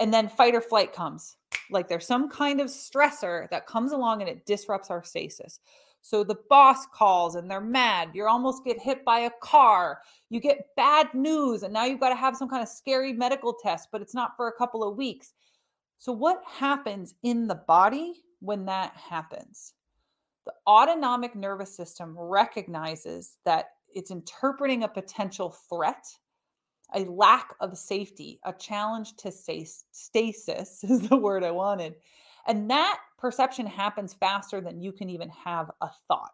And 0.00 0.12
then 0.12 0.28
fight 0.28 0.54
or 0.54 0.60
flight 0.60 0.92
comes. 0.92 1.36
Like 1.70 1.88
there's 1.88 2.06
some 2.06 2.28
kind 2.28 2.60
of 2.60 2.68
stressor 2.68 3.48
that 3.50 3.66
comes 3.66 3.92
along 3.92 4.22
and 4.22 4.28
it 4.28 4.46
disrupts 4.46 4.90
our 4.90 5.04
stasis. 5.04 5.60
So 6.02 6.24
the 6.24 6.38
boss 6.48 6.86
calls 6.86 7.34
and 7.34 7.50
they're 7.50 7.60
mad. 7.60 8.10
You 8.14 8.26
almost 8.26 8.64
get 8.64 8.80
hit 8.80 9.04
by 9.04 9.20
a 9.20 9.30
car. 9.42 10.00
You 10.30 10.40
get 10.40 10.68
bad 10.76 11.12
news, 11.12 11.62
and 11.62 11.72
now 11.72 11.84
you've 11.84 12.00
got 12.00 12.10
to 12.10 12.14
have 12.14 12.36
some 12.36 12.48
kind 12.48 12.62
of 12.62 12.68
scary 12.68 13.12
medical 13.12 13.52
test, 13.52 13.88
but 13.92 14.00
it's 14.00 14.14
not 14.14 14.36
for 14.36 14.48
a 14.48 14.56
couple 14.56 14.82
of 14.82 14.96
weeks. 14.96 15.34
So, 16.00 16.12
what 16.12 16.42
happens 16.46 17.14
in 17.22 17.46
the 17.46 17.54
body 17.54 18.14
when 18.40 18.64
that 18.64 18.96
happens? 18.96 19.74
The 20.46 20.54
autonomic 20.66 21.36
nervous 21.36 21.76
system 21.76 22.18
recognizes 22.18 23.36
that 23.44 23.66
it's 23.94 24.10
interpreting 24.10 24.82
a 24.82 24.88
potential 24.88 25.54
threat, 25.68 26.06
a 26.94 27.00
lack 27.00 27.54
of 27.60 27.76
safety, 27.76 28.40
a 28.46 28.54
challenge 28.54 29.14
to 29.18 29.30
stasis 29.30 29.84
is 30.84 31.06
the 31.06 31.16
word 31.18 31.44
I 31.44 31.50
wanted. 31.50 31.96
And 32.46 32.70
that 32.70 32.98
perception 33.18 33.66
happens 33.66 34.14
faster 34.14 34.62
than 34.62 34.80
you 34.80 34.92
can 34.92 35.10
even 35.10 35.28
have 35.28 35.70
a 35.82 35.90
thought 36.08 36.32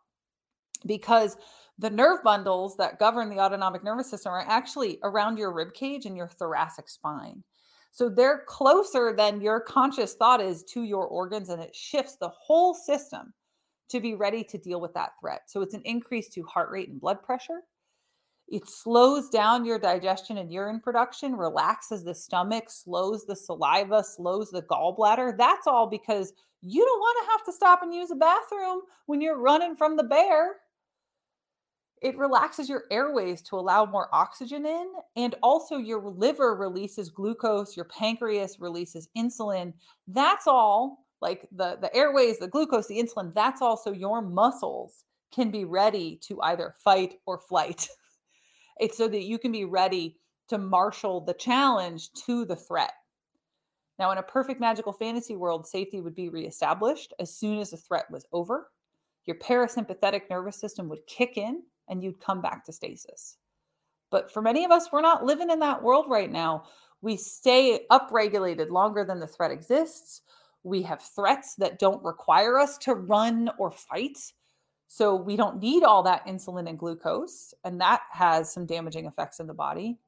because 0.87 1.37
the 1.76 1.90
nerve 1.90 2.23
bundles 2.23 2.76
that 2.76 3.00
govern 3.00 3.30
the 3.30 3.40
autonomic 3.40 3.82
nervous 3.82 4.08
system 4.08 4.32
are 4.32 4.46
actually 4.46 5.00
around 5.02 5.38
your 5.38 5.52
rib 5.52 5.75
cage 5.75 6.06
and 6.06 6.16
your 6.16 6.28
thoracic 6.28 6.88
spine. 6.88 7.42
So 7.97 8.11
they're 8.11 8.43
closer 8.47 9.15
than 9.17 9.41
your 9.41 9.59
conscious 9.59 10.12
thought 10.12 10.43
is 10.43 10.62
to 10.65 10.83
your 10.83 11.07
organs, 11.07 11.49
and 11.49 11.62
it 11.62 11.75
shifts 11.75 12.17
the 12.17 12.29
whole 12.29 12.75
system 12.75 13.33
to 13.88 14.00
be 14.00 14.15
ready 14.15 14.45
to 14.45 14.59
deal 14.59 14.83
with 14.83 14.93
that 14.93 15.12
threat. 15.19 15.45
So 15.47 15.62
it's 15.62 15.73
an 15.73 15.81
increase 15.87 16.29
to 16.35 16.43
heart 16.43 16.71
rate 16.71 16.91
and 16.91 17.00
blood 17.00 17.23
pressure. 17.23 17.62
It 18.49 18.69
slows 18.69 19.31
down 19.31 19.65
your 19.65 19.79
digestion 19.79 20.37
and 20.37 20.53
urine 20.53 20.81
production, 20.81 21.37
relaxes 21.37 22.05
the 22.05 22.15
stomach, 22.15 22.65
slows 22.69 23.25
the 23.25 23.35
saliva, 23.35 24.05
slows 24.05 24.50
the 24.50 24.61
gallbladder. 24.65 25.38
That's 25.38 25.67
all 25.67 25.87
because 25.87 26.35
you 26.61 26.85
don't 26.85 27.00
want 27.00 27.25
to 27.25 27.31
have 27.31 27.47
to 27.47 27.53
stop 27.55 27.83
and 27.83 27.95
use 27.95 28.11
a 28.11 28.15
bathroom 28.15 28.83
when 29.07 29.23
you're 29.23 29.41
running 29.41 29.75
from 29.75 29.97
the 29.97 30.05
bear. 30.05 30.57
It 32.03 32.19
relaxes 32.19 32.69
your 32.69 32.85
airways 32.91 33.41
to 33.43 33.57
allow 33.57 33.87
more 33.87 34.09
oxygen 34.12 34.67
in, 34.67 34.93
and 35.17 35.35
also 35.43 35.79
your 35.79 36.00
liver 36.00 36.55
releases 36.55 37.09
glucose, 37.09 37.76
your 37.76 37.87
pancreas 37.87 38.61
releases 38.61 39.09
insulin. 39.17 39.73
That's 40.07 40.47
all 40.47 41.07
like 41.21 41.49
the, 41.53 41.79
the 41.81 41.95
airways, 41.95 42.38
the 42.38 42.49
glucose, 42.49 42.87
the 42.87 43.03
insulin, 43.03 43.35
that's 43.35 43.62
also 43.62 43.93
your 43.93 44.21
muscles 44.21 45.05
can 45.35 45.50
be 45.50 45.65
ready 45.65 46.19
to 46.23 46.41
either 46.43 46.75
fight 46.83 47.15
or 47.26 47.38
flight. 47.38 47.88
It's 48.79 48.99
so 48.99 49.09
that 49.09 49.25
you 49.25 49.38
can 49.38 49.53
be 49.53 49.65
ready 49.65 50.19
to 50.49 50.59
marshal 50.59 51.23
the 51.23 51.33
challenge 51.33 52.12
to 52.26 52.45
the 52.45 52.57
threat. 52.57 52.93
Now, 53.99 54.11
in 54.11 54.19
a 54.19 54.23
perfect 54.23 54.61
magical 54.61 54.93
fantasy 54.93 55.35
world, 55.35 55.67
safety 55.67 56.03
would 56.03 56.15
be 56.15 56.29
reestablished 56.29 57.15
as 57.19 57.35
soon 57.35 57.59
as 57.59 57.71
the 57.71 57.79
threat 57.79 58.05
was 58.11 58.26
over. 58.35 58.69
Your 59.25 59.38
parasympathetic 59.38 60.29
nervous 60.29 60.61
system 60.61 60.91
would 60.91 61.07
kick 61.07 61.38
in 61.38 61.62
and 61.88 62.02
you'd 62.02 62.21
come 62.21 62.40
back 62.40 62.64
to 62.64 62.73
stasis. 62.73 63.37
But 64.11 64.33
for 64.33 64.40
many 64.43 64.64
of 64.64 64.71
us, 64.71 64.88
we're 64.93 65.00
not 65.00 65.25
living 65.25 65.50
in 65.50 65.59
that 65.61 65.83
world 65.83 66.07
right 66.09 66.31
now. 66.31 66.64
We 67.02 67.16
stay 67.16 67.81
upregulated 67.90 68.71
longer 68.71 69.05
than 69.05 69.21
the 69.21 69.26
threat 69.26 69.50
exists. 69.50 70.23
We 70.62 70.83
have 70.83 71.02
threats 71.02 71.55
that 71.57 71.78
don't 71.78 72.02
require 72.05 72.59
us 72.59 72.78
to 72.78 72.95
run 72.95 73.50
or 73.59 73.71
fight. 73.71 74.19
So 74.88 75.14
we 75.14 75.37
don't 75.37 75.61
need 75.61 75.83
all 75.83 76.02
that 76.05 76.26
insulin 76.26 76.69
and 76.69 76.78
glucose, 76.78 77.52
and 77.64 77.81
that 77.81 78.02
has 78.12 78.52
some 78.52 78.66
damaging 78.66 79.07
effects 79.07 79.40
in 79.40 79.47
the 79.47 79.55
body. 79.55 79.99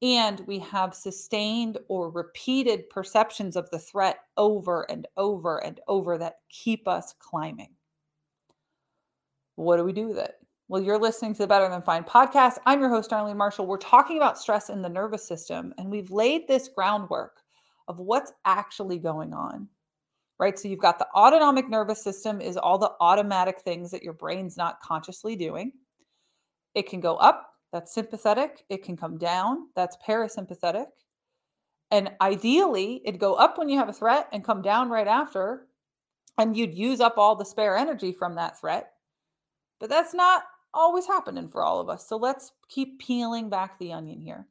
And 0.00 0.40
we 0.46 0.60
have 0.60 0.94
sustained 0.94 1.78
or 1.88 2.10
repeated 2.10 2.88
perceptions 2.88 3.56
of 3.56 3.68
the 3.70 3.78
threat 3.78 4.20
over 4.36 4.90
and 4.90 5.06
over 5.16 5.58
and 5.58 5.80
over 5.88 6.16
that 6.18 6.36
keep 6.48 6.86
us 6.86 7.14
climbing. 7.18 7.74
What 9.56 9.76
do 9.76 9.84
we 9.84 9.92
do 9.92 10.08
with 10.08 10.18
it? 10.18 10.36
Well, 10.68 10.82
you're 10.82 10.98
listening 10.98 11.32
to 11.32 11.38
the 11.38 11.46
Better 11.46 11.68
Than 11.68 11.80
Fine 11.80 12.04
podcast. 12.04 12.58
I'm 12.66 12.80
your 12.80 12.90
host, 12.90 13.10
Darlene 13.10 13.36
Marshall. 13.36 13.66
We're 13.66 13.78
talking 13.78 14.18
about 14.18 14.38
stress 14.38 14.68
in 14.68 14.82
the 14.82 14.88
nervous 14.88 15.26
system, 15.26 15.72
and 15.78 15.90
we've 15.90 16.10
laid 16.10 16.46
this 16.46 16.68
groundwork 16.68 17.40
of 17.88 18.00
what's 18.00 18.32
actually 18.44 18.98
going 18.98 19.32
on 19.32 19.68
right? 20.38 20.58
So 20.58 20.68
you've 20.68 20.78
got 20.78 20.98
the 20.98 21.08
autonomic 21.14 21.68
nervous 21.68 22.02
system 22.02 22.40
is 22.40 22.56
all 22.56 22.78
the 22.78 22.92
automatic 23.00 23.60
things 23.60 23.90
that 23.90 24.02
your 24.02 24.12
brain's 24.12 24.56
not 24.56 24.80
consciously 24.80 25.36
doing. 25.36 25.72
It 26.74 26.88
can 26.88 27.00
go 27.00 27.16
up, 27.16 27.50
that's 27.72 27.92
sympathetic. 27.92 28.64
It 28.68 28.84
can 28.84 28.96
come 28.96 29.18
down, 29.18 29.68
that's 29.74 29.96
parasympathetic. 30.06 30.86
And 31.90 32.10
ideally, 32.20 33.02
it'd 33.04 33.20
go 33.20 33.34
up 33.34 33.58
when 33.58 33.68
you 33.68 33.78
have 33.78 33.88
a 33.88 33.94
threat 33.94 34.28
and 34.32 34.44
come 34.44 34.62
down 34.62 34.90
right 34.90 35.08
after. 35.08 35.66
And 36.36 36.56
you'd 36.56 36.74
use 36.74 37.00
up 37.00 37.18
all 37.18 37.34
the 37.34 37.44
spare 37.44 37.76
energy 37.76 38.12
from 38.12 38.36
that 38.36 38.60
threat. 38.60 38.92
But 39.80 39.88
that's 39.88 40.14
not 40.14 40.44
always 40.74 41.06
happening 41.06 41.48
for 41.48 41.62
all 41.62 41.80
of 41.80 41.88
us. 41.88 42.08
So 42.08 42.16
let's 42.16 42.52
keep 42.68 42.98
peeling 43.00 43.48
back 43.50 43.78
the 43.78 43.92
onion 43.92 44.20
here. 44.20 44.46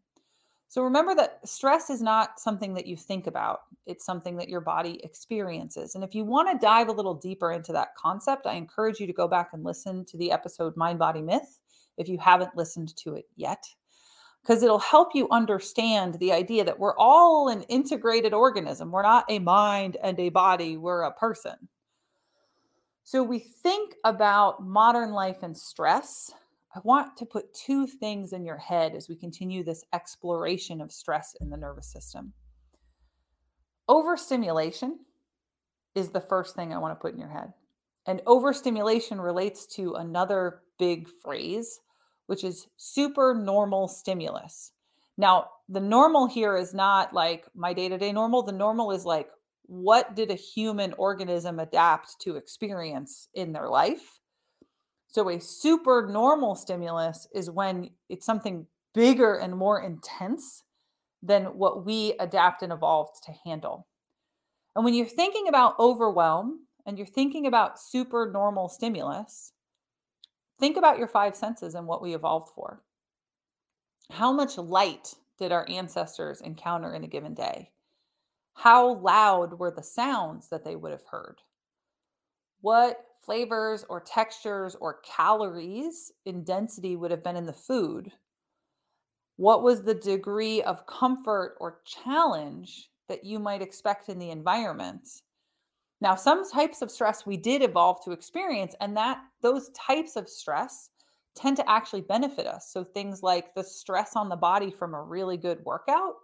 So 0.69 0.81
remember 0.81 1.15
that 1.15 1.39
stress 1.47 1.89
is 1.89 2.01
not 2.01 2.41
something 2.41 2.73
that 2.73 2.87
you 2.87 2.97
think 2.97 3.25
about, 3.25 3.59
it's 3.85 4.05
something 4.05 4.35
that 4.35 4.49
your 4.49 4.59
body 4.59 4.99
experiences. 5.03 5.95
And 5.95 6.03
if 6.03 6.13
you 6.13 6.25
want 6.25 6.49
to 6.51 6.65
dive 6.65 6.89
a 6.89 6.93
little 6.93 7.13
deeper 7.13 7.53
into 7.53 7.71
that 7.71 7.95
concept, 7.95 8.45
I 8.45 8.55
encourage 8.55 8.99
you 8.99 9.07
to 9.07 9.13
go 9.13 9.29
back 9.29 9.51
and 9.53 9.63
listen 9.63 10.03
to 10.05 10.17
the 10.17 10.31
episode 10.31 10.75
Mind 10.75 10.99
Body 10.99 11.21
Myth 11.21 11.61
if 11.97 12.09
you 12.09 12.17
haven't 12.17 12.57
listened 12.57 12.95
to 12.97 13.15
it 13.15 13.25
yet, 13.37 13.63
because 14.41 14.61
it'll 14.61 14.77
help 14.77 15.15
you 15.15 15.29
understand 15.31 16.15
the 16.15 16.33
idea 16.33 16.65
that 16.65 16.79
we're 16.79 16.97
all 16.97 17.47
an 17.47 17.61
integrated 17.63 18.33
organism. 18.33 18.91
We're 18.91 19.03
not 19.03 19.25
a 19.29 19.39
mind 19.39 19.95
and 20.03 20.19
a 20.19 20.29
body, 20.29 20.75
we're 20.75 21.03
a 21.03 21.13
person. 21.13 21.69
So 23.07 23.23
we 23.23 23.39
think 23.39 23.95
about 24.03 24.67
modern 24.67 25.13
life 25.13 25.41
and 25.41 25.55
stress 25.57 26.29
I 26.75 26.81
want 26.83 27.15
to 27.15 27.25
put 27.25 27.53
two 27.53 27.87
things 27.87 28.33
in 28.33 28.43
your 28.43 28.57
head 28.57 28.93
as 28.93 29.07
we 29.07 29.15
continue 29.15 29.63
this 29.63 29.85
exploration 29.93 30.81
of 30.81 30.91
stress 30.91 31.33
in 31.39 31.49
the 31.49 31.55
nervous 31.55 31.87
system. 31.87 32.33
Overstimulation 33.87 34.99
is 35.95 36.09
the 36.09 36.19
first 36.19 36.53
thing 36.53 36.73
I 36.73 36.79
want 36.79 36.91
to 36.91 37.01
put 37.01 37.13
in 37.13 37.19
your 37.19 37.29
head. 37.29 37.53
And 38.05 38.21
overstimulation 38.27 39.21
relates 39.21 39.65
to 39.77 39.93
another 39.93 40.63
big 40.77 41.07
phrase, 41.07 41.79
which 42.25 42.43
is 42.43 42.67
super 42.75 43.33
normal 43.33 43.87
stimulus. 43.87 44.73
Now, 45.17 45.45
the 45.69 45.79
normal 45.79 46.27
here 46.27 46.57
is 46.57 46.73
not 46.73 47.13
like 47.13 47.45
my 47.55 47.71
day 47.71 47.87
to 47.87 47.97
day 47.97 48.11
normal. 48.11 48.43
The 48.43 48.51
normal 48.51 48.91
is 48.91 49.05
like, 49.05 49.29
what 49.67 50.15
did 50.15 50.31
a 50.31 50.35
human 50.35 50.93
organism 50.93 51.59
adapt 51.59 52.19
to 52.21 52.35
experience 52.35 53.27
in 53.33 53.51
their 53.51 53.69
life? 53.69 54.19
So, 55.07 55.29
a 55.29 55.39
super 55.39 56.07
normal 56.11 56.55
stimulus 56.55 57.27
is 57.33 57.49
when 57.49 57.91
it's 58.09 58.25
something 58.25 58.65
bigger 58.93 59.35
and 59.35 59.55
more 59.55 59.81
intense 59.81 60.63
than 61.21 61.45
what 61.45 61.85
we 61.85 62.13
adapt 62.19 62.61
and 62.61 62.71
evolved 62.71 63.23
to 63.23 63.31
handle. 63.45 63.87
And 64.75 64.85
when 64.85 64.93
you're 64.93 65.07
thinking 65.07 65.47
about 65.47 65.79
overwhelm 65.79 66.67
and 66.85 66.97
you're 66.97 67.07
thinking 67.07 67.47
about 67.47 67.79
super 67.79 68.29
normal 68.31 68.69
stimulus, 68.69 69.53
think 70.59 70.77
about 70.77 70.97
your 70.97 71.07
five 71.07 71.35
senses 71.35 71.75
and 71.75 71.87
what 71.87 72.01
we 72.01 72.13
evolved 72.13 72.49
for. 72.53 72.83
How 74.11 74.31
much 74.31 74.57
light 74.57 75.15
did 75.37 75.51
our 75.51 75.67
ancestors 75.69 76.41
encounter 76.41 76.93
in 76.93 77.03
a 77.03 77.07
given 77.07 77.33
day? 77.33 77.71
How 78.61 78.95
loud 78.95 79.59
were 79.59 79.69
the 79.69 79.83
sounds 79.83 80.49
that 80.49 80.63
they 80.63 80.75
would 80.75 80.91
have 80.91 81.05
heard? 81.11 81.43
What 82.61 83.05
flavors 83.21 83.85
or 83.87 84.01
textures 84.01 84.75
or 84.75 84.99
calories 85.01 86.11
in 86.25 86.43
density 86.43 86.95
would 86.95 87.11
have 87.11 87.23
been 87.23 87.35
in 87.35 87.45
the 87.45 87.53
food, 87.53 88.13
what 89.35 89.61
was 89.61 89.83
the 89.83 89.93
degree 89.93 90.63
of 90.63 90.87
comfort 90.87 91.55
or 91.59 91.81
challenge 91.85 92.89
that 93.07 93.23
you 93.23 93.37
might 93.37 93.61
expect 93.61 94.09
in 94.09 94.17
the 94.17 94.31
environment? 94.31 95.07
Now, 96.01 96.15
some 96.15 96.49
types 96.49 96.81
of 96.81 96.89
stress 96.89 97.27
we 97.27 97.37
did 97.37 97.61
evolve 97.61 98.03
to 98.05 98.11
experience, 98.11 98.73
and 98.81 98.97
that 98.97 99.19
those 99.41 99.69
types 99.69 100.15
of 100.15 100.27
stress 100.27 100.89
tend 101.35 101.57
to 101.57 101.69
actually 101.69 102.01
benefit 102.01 102.47
us. 102.47 102.71
So, 102.71 102.83
things 102.83 103.21
like 103.21 103.53
the 103.53 103.63
stress 103.63 104.15
on 104.15 104.29
the 104.29 104.35
body 104.35 104.71
from 104.71 104.95
a 104.95 105.03
really 105.03 105.37
good 105.37 105.63
workout 105.63 106.15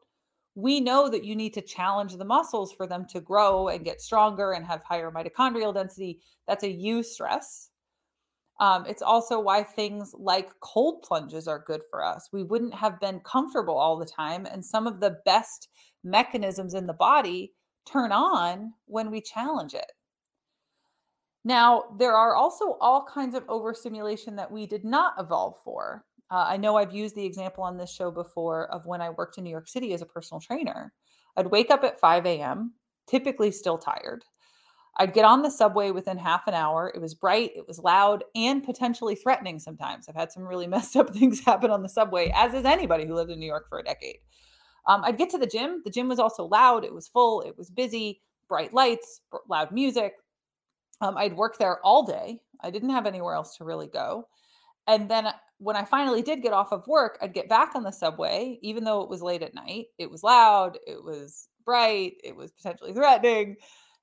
we 0.55 0.79
know 0.79 1.09
that 1.09 1.23
you 1.23 1.35
need 1.35 1.53
to 1.55 1.61
challenge 1.61 2.15
the 2.15 2.25
muscles 2.25 2.71
for 2.71 2.85
them 2.85 3.05
to 3.09 3.19
grow 3.19 3.69
and 3.69 3.85
get 3.85 4.01
stronger 4.01 4.51
and 4.51 4.65
have 4.65 4.83
higher 4.83 5.11
mitochondrial 5.11 5.73
density. 5.73 6.21
That's 6.47 6.63
a 6.63 6.67
eustress. 6.67 7.69
Um, 8.59 8.85
it's 8.85 9.01
also 9.01 9.39
why 9.39 9.63
things 9.63 10.13
like 10.17 10.51
cold 10.59 11.01
plunges 11.01 11.47
are 11.47 11.63
good 11.65 11.81
for 11.89 12.05
us. 12.05 12.29
We 12.31 12.43
wouldn't 12.43 12.75
have 12.75 12.99
been 12.99 13.19
comfortable 13.21 13.77
all 13.77 13.97
the 13.97 14.05
time. 14.05 14.45
And 14.45 14.63
some 14.63 14.85
of 14.85 14.99
the 14.99 15.17
best 15.25 15.69
mechanisms 16.03 16.75
in 16.75 16.85
the 16.85 16.93
body 16.93 17.53
turn 17.85 18.11
on 18.11 18.73
when 18.85 19.09
we 19.09 19.21
challenge 19.21 19.73
it. 19.73 19.91
Now, 21.43 21.83
there 21.97 22.13
are 22.13 22.35
also 22.35 22.77
all 22.79 23.05
kinds 23.05 23.35
of 23.35 23.43
overstimulation 23.49 24.35
that 24.37 24.51
we 24.51 24.65
did 24.65 24.85
not 24.85 25.15
evolve 25.19 25.55
for. 25.63 26.05
Uh, 26.31 26.45
I 26.47 26.57
know 26.57 26.77
I've 26.77 26.93
used 26.93 27.15
the 27.15 27.25
example 27.25 27.63
on 27.63 27.77
this 27.77 27.91
show 27.91 28.11
before 28.11 28.71
of 28.71 28.85
when 28.85 29.01
I 29.01 29.09
worked 29.09 29.37
in 29.37 29.43
New 29.43 29.49
York 29.49 29.67
City 29.67 29.93
as 29.93 30.01
a 30.01 30.05
personal 30.05 30.41
trainer. 30.41 30.93
I'd 31.35 31.47
wake 31.47 31.71
up 31.71 31.83
at 31.83 31.99
5 31.99 32.25
a.m., 32.25 32.73
typically 33.07 33.51
still 33.51 33.77
tired. 33.77 34.23
I'd 34.97 35.13
get 35.13 35.25
on 35.25 35.41
the 35.41 35.49
subway 35.49 35.91
within 35.91 36.17
half 36.17 36.47
an 36.47 36.53
hour. 36.53 36.91
It 36.93 37.01
was 37.01 37.15
bright, 37.15 37.51
it 37.55 37.67
was 37.67 37.79
loud, 37.79 38.23
and 38.35 38.63
potentially 38.63 39.15
threatening 39.15 39.59
sometimes. 39.59 40.07
I've 40.07 40.15
had 40.15 40.31
some 40.31 40.43
really 40.43 40.67
messed 40.73 40.95
up 40.95 41.13
things 41.13 41.39
happen 41.39 41.71
on 41.71 41.81
the 41.81 41.89
subway, 41.89 42.31
as 42.35 42.53
is 42.53 42.65
anybody 42.65 43.05
who 43.05 43.15
lived 43.15 43.31
in 43.31 43.39
New 43.39 43.47
York 43.47 43.67
for 43.69 43.79
a 43.79 43.83
decade. 43.83 44.17
Um, 44.87 45.03
I'd 45.03 45.17
get 45.17 45.29
to 45.31 45.37
the 45.37 45.47
gym. 45.47 45.81
The 45.83 45.91
gym 45.91 46.09
was 46.09 46.19
also 46.19 46.45
loud, 46.45 46.83
it 46.83 46.93
was 46.93 47.07
full, 47.07 47.41
it 47.41 47.57
was 47.57 47.69
busy, 47.69 48.21
bright 48.47 48.73
lights, 48.73 49.21
loud 49.49 49.71
music. 49.71 50.13
Um, 51.01 51.17
I'd 51.17 51.35
work 51.35 51.57
there 51.57 51.79
all 51.83 52.03
day. 52.03 52.41
I 52.61 52.69
didn't 52.69 52.89
have 52.89 53.05
anywhere 53.05 53.33
else 53.33 53.57
to 53.57 53.65
really 53.65 53.87
go. 53.87 54.27
And 54.87 55.09
then 55.09 55.27
when 55.63 55.75
I 55.75 55.85
finally 55.85 56.21
did 56.21 56.41
get 56.41 56.53
off 56.53 56.71
of 56.71 56.85
work, 56.87 57.17
I'd 57.21 57.33
get 57.33 57.49
back 57.49 57.75
on 57.75 57.83
the 57.83 57.91
subway, 57.91 58.59
even 58.61 58.83
though 58.83 59.01
it 59.01 59.09
was 59.09 59.21
late 59.21 59.41
at 59.41 59.55
night. 59.55 59.85
It 59.97 60.11
was 60.11 60.23
loud, 60.23 60.77
it 60.85 61.03
was 61.03 61.47
bright, 61.65 62.13
it 62.23 62.35
was 62.35 62.51
potentially 62.51 62.93
threatening. 62.93 63.55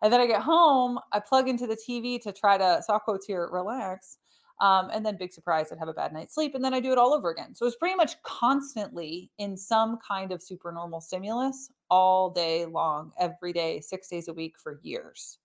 And 0.03 0.13
then 0.13 0.21
I 0.21 0.27
get 0.27 0.41
home, 0.41 0.99
I 1.13 1.21
plug 1.21 1.49
into 1.49 1.67
the 1.67 1.77
TV 1.77 2.21
to 2.23 2.33
try 2.33 2.57
to, 2.57 2.83
soft 2.83 3.05
quotes 3.05 3.27
here, 3.27 3.49
relax. 3.53 4.17
Um, 4.61 4.91
and 4.93 5.05
then, 5.05 5.17
big 5.17 5.33
surprise, 5.33 5.73
I'd 5.73 5.79
have 5.79 5.89
a 5.89 5.95
bad 5.95 6.13
night's 6.13 6.35
sleep. 6.35 6.55
And 6.55 6.65
then 6.65 6.75
I 6.75 6.81
do 6.81 6.93
it 6.93 6.99
all 6.99 7.15
over 7.15 7.31
again. 7.31 7.55
So 7.55 7.67
it's 7.67 7.77
pretty 7.77 7.97
much 7.97 8.21
constantly 8.23 9.31
in 9.39 9.57
some 9.57 9.99
kind 10.07 10.33
of 10.33 10.43
supernormal 10.43 11.01
stimulus 11.01 11.71
all 11.91 12.31
day 12.31 12.67
long, 12.67 13.13
every 13.19 13.53
day, 13.53 13.81
six 13.81 14.09
days 14.09 14.29
a 14.29 14.35
week 14.35 14.57
for 14.63 14.79
years. 14.83 15.39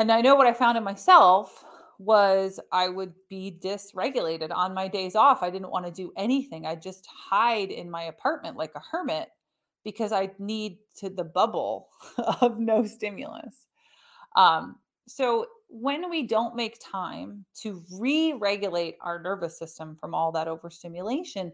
And 0.00 0.10
I 0.10 0.20
know 0.20 0.34
what 0.34 0.46
I 0.46 0.52
found 0.52 0.76
in 0.76 0.84
myself 0.84 1.64
was 1.98 2.60
I 2.70 2.88
would 2.88 3.12
be 3.28 3.58
dysregulated 3.60 4.54
on 4.54 4.72
my 4.72 4.86
days 4.88 5.16
off. 5.16 5.42
I 5.42 5.50
didn't 5.50 5.70
want 5.70 5.86
to 5.86 5.92
do 5.92 6.12
anything. 6.16 6.64
I 6.64 6.76
just 6.76 7.06
hide 7.06 7.70
in 7.70 7.90
my 7.90 8.04
apartment 8.04 8.56
like 8.56 8.72
a 8.76 8.82
hermit 8.90 9.28
because 9.84 10.12
I 10.12 10.30
need 10.38 10.78
to 10.96 11.10
the 11.10 11.24
bubble 11.24 11.88
of 12.40 12.58
no 12.58 12.84
stimulus. 12.84 13.66
Um, 14.36 14.76
so 15.08 15.46
when 15.68 16.08
we 16.08 16.26
don't 16.26 16.54
make 16.54 16.78
time 16.80 17.44
to 17.62 17.82
re-regulate 17.98 18.96
our 19.00 19.20
nervous 19.20 19.58
system 19.58 19.96
from 19.96 20.14
all 20.14 20.30
that 20.32 20.48
overstimulation, 20.48 21.52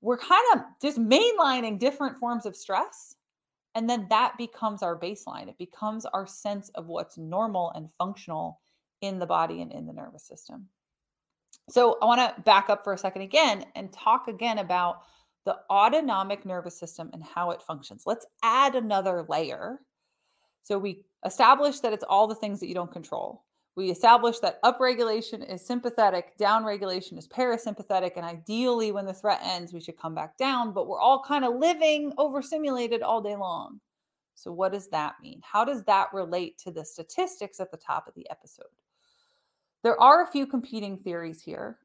we're 0.00 0.18
kind 0.18 0.44
of 0.54 0.60
just 0.80 0.98
mainlining 0.98 1.78
different 1.78 2.16
forms 2.16 2.46
of 2.46 2.56
stress. 2.56 3.16
And 3.74 3.88
then 3.88 4.06
that 4.10 4.36
becomes 4.38 4.82
our 4.82 4.98
baseline. 4.98 5.48
It 5.48 5.58
becomes 5.58 6.06
our 6.06 6.26
sense 6.26 6.70
of 6.70 6.86
what's 6.86 7.18
normal 7.18 7.72
and 7.74 7.90
functional 7.98 8.60
in 9.00 9.18
the 9.18 9.26
body 9.26 9.62
and 9.62 9.72
in 9.72 9.86
the 9.86 9.92
nervous 9.92 10.24
system. 10.24 10.68
So 11.68 11.98
I 12.02 12.06
want 12.06 12.36
to 12.36 12.42
back 12.42 12.68
up 12.68 12.84
for 12.84 12.92
a 12.92 12.98
second 12.98 13.22
again 13.22 13.64
and 13.74 13.92
talk 13.92 14.28
again 14.28 14.58
about 14.58 15.02
the 15.44 15.56
autonomic 15.70 16.44
nervous 16.44 16.78
system 16.78 17.10
and 17.12 17.22
how 17.22 17.50
it 17.50 17.62
functions. 17.62 18.02
Let's 18.06 18.26
add 18.42 18.74
another 18.74 19.24
layer. 19.28 19.80
So 20.62 20.78
we 20.78 21.02
establish 21.24 21.80
that 21.80 21.92
it's 21.92 22.04
all 22.08 22.26
the 22.26 22.34
things 22.34 22.60
that 22.60 22.68
you 22.68 22.74
don't 22.74 22.92
control. 22.92 23.44
We 23.76 23.90
establish 23.90 24.40
that 24.40 24.60
upregulation 24.62 25.48
is 25.48 25.64
sympathetic, 25.64 26.36
downregulation 26.38 27.16
is 27.16 27.28
parasympathetic, 27.28 28.12
and 28.16 28.26
ideally, 28.26 28.90
when 28.92 29.06
the 29.06 29.14
threat 29.14 29.40
ends, 29.42 29.72
we 29.72 29.80
should 29.80 29.96
come 29.96 30.14
back 30.14 30.36
down. 30.36 30.72
But 30.72 30.88
we're 30.88 31.00
all 31.00 31.22
kind 31.22 31.44
of 31.44 31.54
living 31.54 32.12
overstimulated 32.18 33.00
all 33.00 33.22
day 33.22 33.36
long. 33.36 33.80
So, 34.34 34.52
what 34.52 34.72
does 34.72 34.88
that 34.88 35.14
mean? 35.22 35.40
How 35.44 35.64
does 35.64 35.84
that 35.84 36.08
relate 36.12 36.58
to 36.58 36.70
the 36.70 36.84
statistics 36.84 37.60
at 37.60 37.70
the 37.70 37.76
top 37.76 38.08
of 38.08 38.14
the 38.14 38.28
episode? 38.28 38.66
There 39.82 40.00
are 40.00 40.22
a 40.22 40.26
few 40.26 40.46
competing 40.46 40.98
theories 40.98 41.40
here. 41.42 41.78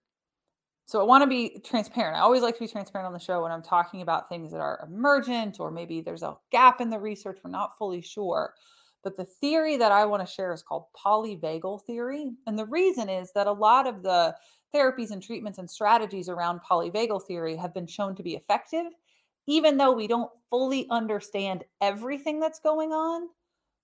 So 0.87 0.99
I 0.99 1.03
want 1.03 1.23
to 1.23 1.27
be 1.27 1.59
transparent. 1.63 2.17
I 2.17 2.21
always 2.21 2.43
like 2.43 2.55
to 2.55 2.59
be 2.59 2.67
transparent 2.67 3.07
on 3.07 3.13
the 3.13 3.19
show 3.19 3.41
when 3.41 3.51
I'm 3.51 3.63
talking 3.63 4.01
about 4.01 4.29
things 4.29 4.51
that 4.51 4.59
are 4.59 4.87
emergent 4.87 5.59
or 5.59 5.71
maybe 5.71 6.01
there's 6.01 6.21
a 6.21 6.37
gap 6.51 6.79
in 6.79 6.89
the 6.89 6.99
research. 6.99 7.39
We're 7.43 7.49
not 7.49 7.77
fully 7.77 8.01
sure. 8.01 8.53
But 9.03 9.15
the 9.15 9.25
theory 9.25 9.77
that 9.77 9.91
I 9.91 10.05
want 10.05 10.27
to 10.27 10.31
share 10.31 10.53
is 10.53 10.63
called 10.63 10.85
polyvagal 10.95 11.83
theory. 11.85 12.31
And 12.47 12.57
the 12.57 12.65
reason 12.65 13.09
is 13.09 13.31
that 13.33 13.47
a 13.47 13.51
lot 13.51 13.87
of 13.87 14.03
the 14.03 14.35
therapies 14.73 15.11
and 15.11 15.23
treatments 15.23 15.57
and 15.57 15.69
strategies 15.69 16.27
around 16.29 16.59
polyvagal 16.69 17.25
theory 17.25 17.55
have 17.55 17.73
been 17.73 17.87
shown 17.87 18.15
to 18.15 18.23
be 18.23 18.35
effective, 18.35 18.87
even 19.47 19.77
though 19.77 19.91
we 19.91 20.07
don't 20.07 20.31
fully 20.49 20.87
understand 20.89 21.63
everything 21.81 22.39
that's 22.39 22.59
going 22.59 22.91
on. 22.91 23.27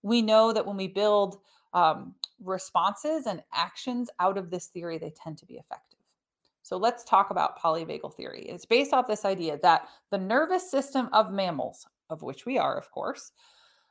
We 0.04 0.22
know 0.22 0.52
that 0.54 0.66
when 0.66 0.78
we 0.78 0.88
build 0.88 1.38
um, 1.74 2.16
responses 2.44 3.26
and 3.26 3.44
actions 3.54 4.10
out 4.20 4.38
of 4.38 4.50
this 4.50 4.68
theory, 4.68 4.98
they 4.98 5.12
tend 5.12 5.38
to 5.40 5.46
be 5.46 5.56
effective. 5.56 6.00
So 6.64 6.78
let's 6.78 7.04
talk 7.04 7.32
about 7.32 7.60
polyvagal 7.60 8.14
theory. 8.16 8.46
It's 8.48 8.66
based 8.66 8.94
off 8.94 9.08
this 9.08 9.26
idea 9.26 9.60
that 9.64 9.88
the 10.12 10.18
nervous 10.18 10.70
system 10.70 11.10
of 11.12 11.32
mammals, 11.32 11.86
of 12.10 12.22
which 12.22 12.46
we 12.46 12.58
are, 12.58 12.78
of 12.78 12.92
course, 12.92 13.32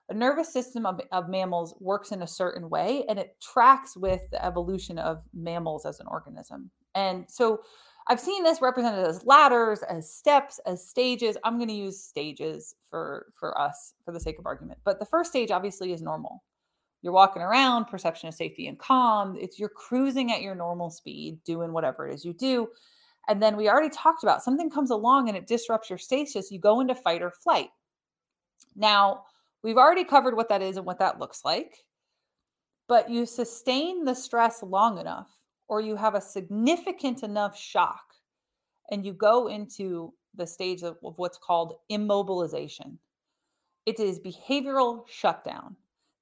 a 0.09 0.15
nervous 0.15 0.53
system 0.53 0.87
of, 0.87 1.01
of 1.13 1.29
mammals 1.29 1.75
works 1.81 2.11
in 2.11 2.23
a 2.23 2.27
certain 2.27 2.69
way 2.69 3.05
and 3.09 3.19
it 3.19 3.37
tracks 3.41 3.97
with 3.97 4.23
the 4.31 4.45
evolution 4.45 4.99
of 4.99 5.23
mammals 5.33 5.87
as 5.87 6.01
an 6.01 6.07
organism. 6.09 6.71
And 6.95 7.27
so 7.29 7.61
I've 8.09 8.19
seen 8.19 8.43
this 8.43 8.61
represented 8.61 9.07
as 9.07 9.25
ladders, 9.25 9.83
as 9.83 10.13
steps, 10.13 10.59
as 10.67 10.87
stages. 10.87 11.37
I'm 11.45 11.59
going 11.59 11.69
to 11.69 11.75
use 11.75 12.03
stages 12.03 12.75
for 12.89 13.27
for 13.39 13.57
us 13.57 13.95
for 14.05 14.13
the 14.13 14.19
sake 14.19 14.39
of 14.39 14.47
argument. 14.47 14.81
But 14.85 14.99
the 14.99 15.07
first 15.07 15.31
stage 15.31 15.53
obviously 15.53 15.93
is 15.93 16.03
normal. 16.03 16.43
You're 17.03 17.13
walking 17.13 17.43
around, 17.43 17.87
perception 17.87 18.29
of 18.29 18.35
safety 18.35 18.67
and 18.67 18.79
calm. 18.79 19.37
It's 19.41 19.59
you're 19.59 19.71
cruising 19.71 20.33
at 20.33 20.43
your 20.43 20.55
normal 20.55 20.91
speed, 20.91 21.39
doing 21.45 21.73
whatever 21.73 22.07
it 22.07 22.15
is 22.15 22.25
you 22.25 22.35
do. 22.35 22.69
And 23.29 23.43
then 23.43 23.57
we 23.57 23.69
already 23.69 23.91
talked 23.91 24.23
about 24.23 24.43
something 24.43 24.71
comes 24.71 24.91
along 24.91 25.29
and 25.29 25.37
it 25.37 25.47
disrupts 25.47 25.89
your 25.89 25.99
stasis, 25.99 26.51
you 26.51 26.59
go 26.59 26.81
into 26.81 26.95
fight 26.95 27.23
or 27.23 27.31
flight. 27.31 27.69
Now, 28.77 29.25
we've 29.63 29.77
already 29.77 30.05
covered 30.05 30.37
what 30.37 30.49
that 30.49 30.63
is 30.63 30.77
and 30.77 30.87
what 30.87 30.99
that 30.99 31.19
looks 31.19 31.45
like. 31.45 31.85
But 32.89 33.09
you 33.09 33.25
sustain 33.25 34.05
the 34.05 34.15
stress 34.15 34.63
long 34.63 34.99
enough, 34.99 35.29
or 35.69 35.81
you 35.81 35.95
have 35.95 36.17
a 36.17 36.21
significant 36.21 37.23
enough 37.23 37.57
shock, 37.57 38.03
and 38.91 39.07
you 39.07 39.13
go 39.13 39.47
into 39.47 40.13
the 40.35 40.47
stage 40.47 40.83
of, 40.83 40.97
of 41.05 41.17
what's 41.17 41.39
called 41.39 41.75
immobilization. 41.91 42.97
It 43.87 44.01
is 44.01 44.19
behavioral 44.19 45.05
shutdown. 45.09 45.77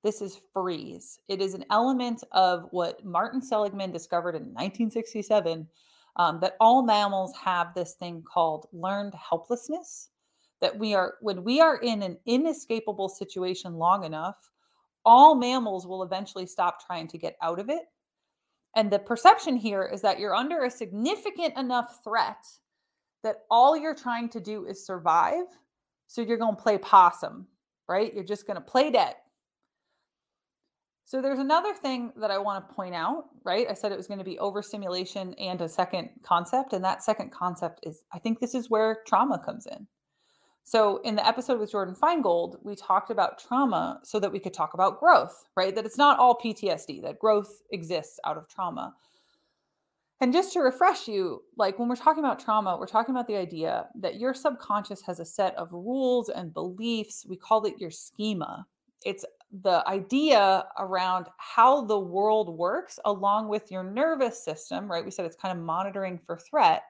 This 0.04 0.22
is 0.22 0.40
freeze. 0.52 1.18
It 1.28 1.40
is 1.40 1.54
an 1.54 1.64
element 1.70 2.22
of 2.32 2.68
what 2.70 3.04
Martin 3.04 3.42
Seligman 3.42 3.90
discovered 3.90 4.36
in 4.36 4.42
1967 4.42 5.66
um, 6.16 6.40
that 6.40 6.56
all 6.60 6.82
mammals 6.82 7.34
have 7.36 7.74
this 7.74 7.94
thing 7.94 8.22
called 8.22 8.66
learned 8.72 9.14
helplessness. 9.14 10.10
That 10.60 10.76
we 10.76 10.94
are, 10.94 11.14
when 11.20 11.44
we 11.44 11.60
are 11.60 11.76
in 11.76 12.02
an 12.02 12.18
inescapable 12.26 13.08
situation 13.08 13.74
long 13.74 14.04
enough, 14.04 14.50
all 15.04 15.34
mammals 15.36 15.86
will 15.86 16.02
eventually 16.02 16.46
stop 16.46 16.84
trying 16.84 17.06
to 17.08 17.18
get 17.18 17.36
out 17.42 17.60
of 17.60 17.70
it. 17.70 17.84
And 18.76 18.90
the 18.90 18.98
perception 18.98 19.56
here 19.56 19.84
is 19.84 20.02
that 20.02 20.18
you're 20.18 20.34
under 20.34 20.64
a 20.64 20.70
significant 20.70 21.56
enough 21.56 22.02
threat 22.04 22.44
that 23.22 23.42
all 23.50 23.76
you're 23.76 23.94
trying 23.94 24.28
to 24.30 24.40
do 24.40 24.66
is 24.66 24.84
survive. 24.84 25.44
So 26.06 26.22
you're 26.22 26.38
going 26.38 26.56
to 26.56 26.62
play 26.62 26.78
possum, 26.78 27.46
right? 27.88 28.12
You're 28.12 28.24
just 28.24 28.46
going 28.46 28.56
to 28.56 28.60
play 28.60 28.90
dead. 28.90 29.14
So 31.08 31.22
there's 31.22 31.38
another 31.38 31.72
thing 31.72 32.12
that 32.16 32.30
I 32.30 32.36
want 32.36 32.68
to 32.68 32.74
point 32.74 32.94
out, 32.94 33.30
right? 33.42 33.66
I 33.66 33.72
said 33.72 33.92
it 33.92 33.96
was 33.96 34.06
going 34.06 34.18
to 34.18 34.26
be 34.26 34.38
overstimulation 34.38 35.32
and 35.38 35.58
a 35.62 35.66
second 35.66 36.10
concept. 36.22 36.74
And 36.74 36.84
that 36.84 37.02
second 37.02 37.32
concept 37.32 37.80
is 37.82 38.02
I 38.12 38.18
think 38.18 38.40
this 38.40 38.54
is 38.54 38.68
where 38.68 38.98
trauma 39.06 39.42
comes 39.42 39.64
in. 39.64 39.86
So 40.64 40.98
in 40.98 41.16
the 41.16 41.26
episode 41.26 41.60
with 41.60 41.70
Jordan 41.70 41.94
Feingold, 41.94 42.56
we 42.62 42.76
talked 42.76 43.10
about 43.10 43.38
trauma 43.38 44.00
so 44.04 44.20
that 44.20 44.30
we 44.30 44.38
could 44.38 44.52
talk 44.52 44.74
about 44.74 45.00
growth, 45.00 45.46
right? 45.56 45.74
That 45.74 45.86
it's 45.86 45.96
not 45.96 46.18
all 46.18 46.38
PTSD, 46.38 47.00
that 47.00 47.18
growth 47.18 47.62
exists 47.72 48.20
out 48.26 48.36
of 48.36 48.46
trauma. 48.46 48.92
And 50.20 50.30
just 50.30 50.52
to 50.52 50.60
refresh 50.60 51.08
you, 51.08 51.40
like 51.56 51.78
when 51.78 51.88
we're 51.88 51.96
talking 51.96 52.22
about 52.22 52.38
trauma, 52.38 52.76
we're 52.78 52.86
talking 52.86 53.14
about 53.14 53.28
the 53.28 53.36
idea 53.36 53.86
that 53.98 54.20
your 54.20 54.34
subconscious 54.34 55.00
has 55.06 55.20
a 55.20 55.24
set 55.24 55.54
of 55.54 55.72
rules 55.72 56.28
and 56.28 56.52
beliefs. 56.52 57.24
We 57.26 57.38
call 57.38 57.64
it 57.64 57.78
your 57.78 57.90
schema. 57.90 58.66
It's 59.06 59.24
the 59.50 59.86
idea 59.88 60.66
around 60.78 61.26
how 61.38 61.82
the 61.82 61.98
world 61.98 62.56
works 62.56 62.98
along 63.04 63.48
with 63.48 63.70
your 63.70 63.82
nervous 63.82 64.44
system, 64.44 64.90
right? 64.90 65.04
We 65.04 65.10
said 65.10 65.24
it's 65.24 65.36
kind 65.36 65.56
of 65.56 65.64
monitoring 65.64 66.18
for 66.18 66.36
threat 66.36 66.82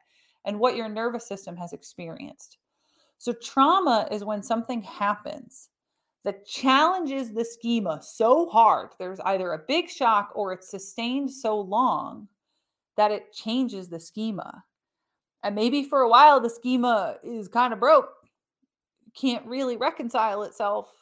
and 0.44 0.59
what 0.59 0.77
your 0.77 0.88
nervous 0.88 1.27
system 1.27 1.57
has 1.57 1.73
experienced. 1.73 2.59
So, 3.18 3.33
trauma 3.33 4.09
is 4.11 4.25
when 4.25 4.42
something 4.42 4.83
happens 4.83 5.71
that 6.25 6.47
challenges 6.47 7.33
the 7.33 7.44
schema 7.44 8.01
so 8.03 8.49
hard. 8.49 8.90
There's 8.99 9.21
either 9.21 9.53
a 9.53 9.64
big 9.66 9.88
shock 9.88 10.33
or 10.35 10.53
it's 10.53 10.71
sustained 10.71 11.31
so 11.31 11.61
long 11.61 12.29
that 12.97 13.11
it 13.11 13.33
changes 13.33 13.88
the 13.88 14.01
schema. 14.01 14.64
And 15.42 15.55
maybe 15.55 15.85
for 15.85 16.01
a 16.01 16.09
while, 16.09 16.40
the 16.40 16.51
schema 16.51 17.16
is 17.23 17.49
kind 17.49 17.73
of 17.73 17.81
broke, 17.81 18.11
can't 19.14 19.47
really 19.47 19.77
reconcile 19.77 20.42
itself 20.42 20.98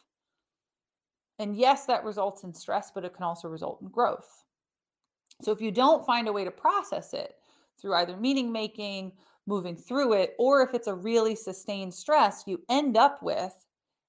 and 1.39 1.57
yes, 1.57 1.87
that 1.87 2.05
results 2.05 2.45
in 2.45 2.55
stress, 2.55 2.91
but 2.95 3.05
it 3.05 3.15
can 3.15 3.25
also 3.25 3.49
result 3.49 3.81
in 3.83 3.89
growth. 3.89 4.45
So 5.43 5.53
if 5.53 5.61
you 5.61 5.71
don't 5.71 6.07
find 6.07 6.29
a 6.29 6.33
way 6.33 6.45
to 6.45 6.51
process 6.51 7.13
it 7.13 7.35
through 7.81 7.95
either 7.95 8.17
meaning 8.17 8.51
making, 8.51 9.13
moving 9.47 9.77
through 9.77 10.15
it, 10.15 10.35
or 10.39 10.63
if 10.63 10.75
it's 10.75 10.89
a 10.89 10.95
really 10.95 11.35
sustained 11.35 11.93
stress, 11.93 12.45
you 12.47 12.63
end 12.71 12.97
up 12.97 13.23
with 13.23 13.55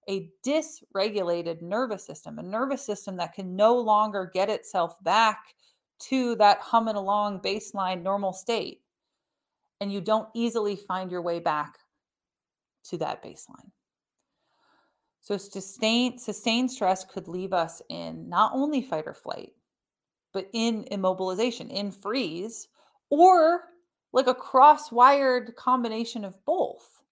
a 0.09 0.29
dysregulated 0.45 1.61
nervous 1.61 2.05
system, 2.05 2.39
a 2.39 2.43
nervous 2.43 2.85
system 2.85 3.17
that 3.17 3.33
can 3.33 3.55
no 3.55 3.75
longer 3.77 4.31
get 4.33 4.49
itself 4.49 4.95
back 5.03 5.39
to 5.99 6.35
that 6.37 6.59
humming 6.59 6.95
along 6.95 7.41
baseline 7.41 8.03
normal 8.03 8.31
state. 8.31 8.81
And 9.81 9.91
you 9.91 9.99
don't 9.99 10.29
easily 10.33 10.75
find 10.75 11.11
your 11.11 11.21
way 11.21 11.39
back 11.39 11.77
to 12.85 12.97
that 12.99 13.21
baseline. 13.21 13.71
So 15.27 15.35
sustained, 15.35 16.21
sustained 16.21 16.71
stress 16.71 17.03
could 17.03 17.27
leave 17.27 17.51
us 17.51 17.81
in 17.89 18.29
not 18.29 18.53
only 18.55 18.81
fight 18.81 19.07
or 19.07 19.13
flight, 19.13 19.51
but 20.31 20.49
in 20.53 20.85
immobilization, 20.85 21.69
in 21.69 21.91
freeze, 21.91 22.69
or 23.09 23.63
like 24.13 24.27
a 24.27 24.33
cross-wired 24.33 25.57
combination 25.57 26.23
of 26.23 26.37
both. 26.45 27.03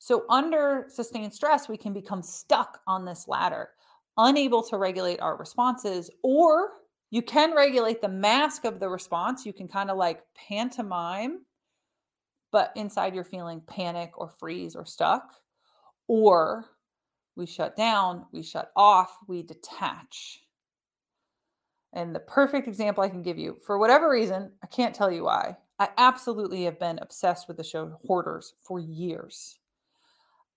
So 0.00 0.24
under 0.28 0.86
sustained 0.88 1.32
stress, 1.32 1.68
we 1.68 1.76
can 1.76 1.92
become 1.92 2.22
stuck 2.22 2.80
on 2.88 3.04
this 3.04 3.28
ladder, 3.28 3.68
unable 4.16 4.64
to 4.64 4.76
regulate 4.76 5.20
our 5.20 5.36
responses, 5.36 6.10
or 6.24 6.70
you 7.12 7.22
can 7.22 7.54
regulate 7.54 8.02
the 8.02 8.08
mask 8.08 8.64
of 8.64 8.80
the 8.80 8.88
response. 8.88 9.46
You 9.46 9.52
can 9.52 9.68
kind 9.68 9.92
of 9.92 9.96
like 9.96 10.24
pantomime, 10.34 11.42
but 12.50 12.72
inside 12.74 13.14
you're 13.14 13.22
feeling 13.22 13.62
panic 13.64 14.18
or 14.18 14.28
freeze 14.28 14.74
or 14.74 14.84
stuck. 14.84 15.34
Or 16.08 16.64
we 17.38 17.46
shut 17.46 17.76
down, 17.76 18.26
we 18.32 18.42
shut 18.42 18.72
off, 18.76 19.16
we 19.28 19.42
detach. 19.42 20.40
And 21.94 22.14
the 22.14 22.20
perfect 22.20 22.68
example 22.68 23.02
I 23.02 23.08
can 23.08 23.22
give 23.22 23.38
you, 23.38 23.56
for 23.64 23.78
whatever 23.78 24.10
reason, 24.10 24.52
I 24.62 24.66
can't 24.66 24.94
tell 24.94 25.10
you 25.10 25.24
why, 25.24 25.56
I 25.78 25.88
absolutely 25.96 26.64
have 26.64 26.78
been 26.78 26.98
obsessed 26.98 27.48
with 27.48 27.56
the 27.56 27.64
show 27.64 27.98
Hoarders 28.06 28.54
for 28.64 28.80
years. 28.80 29.58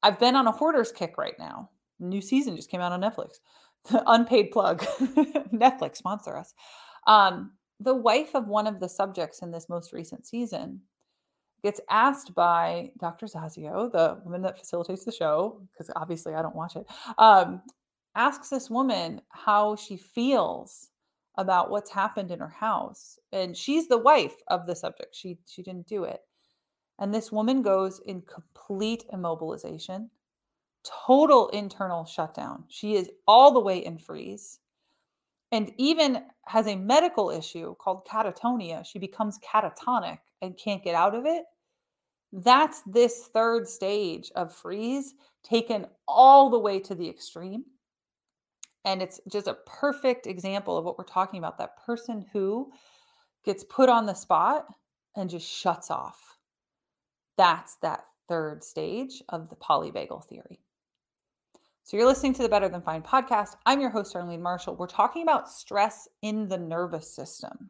I've 0.04 0.20
been 0.20 0.36
on 0.36 0.48
a 0.48 0.52
Hoarders 0.52 0.92
kick 0.92 1.18
right 1.18 1.38
now. 1.38 1.70
New 2.00 2.22
season 2.22 2.56
just 2.56 2.72
came 2.72 2.82
out 2.82 2.92
on 2.92 3.02
Netflix. 3.02 3.36
The 3.90 4.04
Unpaid 4.08 4.52
plug. 4.52 4.82
Netflix 5.54 5.98
sponsor 5.98 6.36
us. 6.36 6.54
Um, 7.06 7.52
the 7.80 7.96
wife 7.96 8.36
of 8.36 8.48
one 8.48 8.68
of 8.68 8.80
the 8.80 8.90
subjects 8.90 9.42
in 9.42 9.52
this 9.52 9.70
most 9.70 9.94
recent 9.94 10.26
season 10.26 10.82
gets 11.64 11.82
asked 11.90 12.34
by 12.34 12.92
Dr. 13.00 13.28
Zasio, 13.28 13.92
the 13.92 14.20
woman 14.24 14.42
that 14.42 14.58
facilitates 14.58 15.06
the 15.06 15.12
show, 15.12 15.62
because 15.72 15.92
obviously 15.96 16.34
I 16.34 16.42
don't 16.42 16.56
watch 16.56 16.76
it, 16.76 16.86
um, 17.18 17.62
asks 18.16 18.50
this 18.50 18.70
woman 18.70 19.22
how 19.30 19.76
she 19.76 19.98
feels 19.98 20.90
about 21.38 21.70
what's 21.70 21.92
happened 21.92 22.32
in 22.32 22.40
her 22.40 22.50
house. 22.50 23.18
And 23.32 23.56
she's 23.56 23.88
the 23.88 23.98
wife 23.98 24.36
of 24.48 24.68
the 24.68 24.76
subject. 24.76 25.16
She 25.16 25.38
she 25.48 25.64
didn't 25.64 25.88
do 25.88 26.04
it. 26.04 26.22
And 27.00 27.14
this 27.14 27.32
woman 27.32 27.62
goes 27.62 28.00
in 28.06 28.22
complete 28.22 29.06
immobilization, 29.14 30.10
total 30.84 31.50
internal 31.50 32.06
shutdown. 32.06 32.66
She 32.68 32.96
is 32.96 33.10
all 33.28 33.52
the 33.54 33.60
way 33.60 33.80
in 33.84 33.98
freeze 33.98 34.60
and 35.52 35.72
even 35.78 36.24
has 36.46 36.68
a 36.68 36.76
medical 36.76 37.30
issue 37.30 37.76
called 37.76 38.06
catatonia. 38.06 38.86
She 38.86 39.00
becomes 39.00 39.40
catatonic 39.40 40.20
and 40.42 40.58
can't 40.58 40.84
get 40.84 40.96
out 40.96 41.16
of 41.16 41.26
it. 41.26 41.44
That's 42.32 42.82
this 42.86 43.30
third 43.34 43.68
stage 43.68 44.32
of 44.36 44.54
freeze 44.54 45.14
taken 45.44 45.88
all 46.08 46.50
the 46.50 46.60
way 46.60 46.80
to 46.80 46.96
the 46.96 47.10
extreme. 47.10 47.66
And 48.86 49.02
it's 49.02 49.20
just 49.30 49.48
a 49.48 49.58
perfect 49.66 50.26
example 50.26 50.78
of 50.78 50.86
what 50.86 50.98
we're 50.98 51.04
talking 51.04 51.40
about 51.40 51.58
that 51.58 51.78
person 51.86 52.26
who 52.32 52.72
gets 53.44 53.64
put 53.64 53.90
on 53.90 54.06
the 54.06 54.14
spot 54.14 54.66
and 55.16 55.30
just 55.30 55.48
shuts 55.48 55.92
off. 55.92 56.38
That's 57.38 57.76
that 57.78 58.06
third 58.28 58.64
stage 58.64 59.22
of 59.30 59.50
the 59.50 59.56
polyvagal 59.56 60.26
theory. 60.26 60.62
So 61.84 61.98
you're 61.98 62.06
listening 62.06 62.34
to 62.36 62.44
the 62.44 62.50
Better 62.50 62.70
Than 62.70 62.84
Fine 62.84 63.02
podcast. 63.02 63.56
I'm 63.66 63.82
your 63.82 63.90
host, 63.90 64.14
Darlene 64.14 64.40
Marshall. 64.40 64.76
We're 64.76 64.86
talking 64.86 65.24
about 65.24 65.50
stress 65.50 66.08
in 66.22 66.48
the 66.48 66.58
nervous 66.58 67.14
system. 67.14 67.70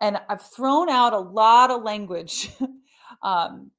And 0.00 0.18
I've 0.28 0.40
thrown 0.40 0.88
out 0.88 1.12
a 1.12 1.18
lot 1.18 1.70
of 1.70 1.82
language, 1.82 2.50
um, 3.22 3.70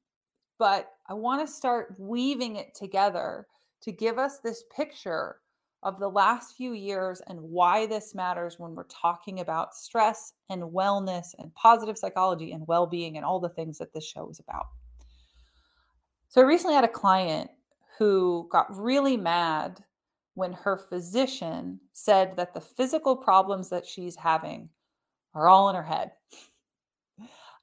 but 0.60 0.92
I 1.08 1.14
want 1.14 1.46
to 1.46 1.52
start 1.52 1.96
weaving 1.98 2.58
it 2.58 2.76
together 2.76 3.48
to 3.82 3.92
give 3.92 4.20
us 4.20 4.40
this 4.40 4.66
picture 4.76 5.38
of 5.84 6.00
the 6.00 6.10
last 6.10 6.56
few 6.58 6.74
years 6.74 7.22
and 7.28 7.40
why 7.40 7.86
this 7.86 8.14
matters 8.14 8.60
when 8.60 8.76
we're 8.76 8.84
talking 8.84 9.40
about 9.40 9.74
stress 9.74 10.34
and 10.50 10.64
wellness 10.64 11.28
and 11.40 11.54
positive 11.56 11.98
psychology 11.98 12.52
and 12.52 12.68
well 12.68 12.86
being 12.86 13.16
and 13.16 13.26
all 13.26 13.40
the 13.40 13.50
things 13.50 13.78
that 13.78 13.94
this 13.94 14.06
show 14.06 14.30
is 14.30 14.40
about. 14.40 14.68
So, 16.28 16.42
I 16.42 16.44
recently 16.44 16.76
had 16.76 16.84
a 16.84 16.90
client 16.90 17.50
who 17.98 18.48
got 18.52 18.76
really 18.76 19.18
mad 19.18 19.84
when 20.34 20.54
her 20.54 20.78
physician 20.78 21.80
said 21.94 22.36
that 22.36 22.54
the 22.54 22.62
physical 22.62 23.16
problems 23.16 23.70
that 23.70 23.86
she's 23.86 24.16
having 24.16 24.70
are 25.34 25.48
all 25.48 25.70
in 25.70 25.76
her 25.76 25.84
head. 25.84 26.12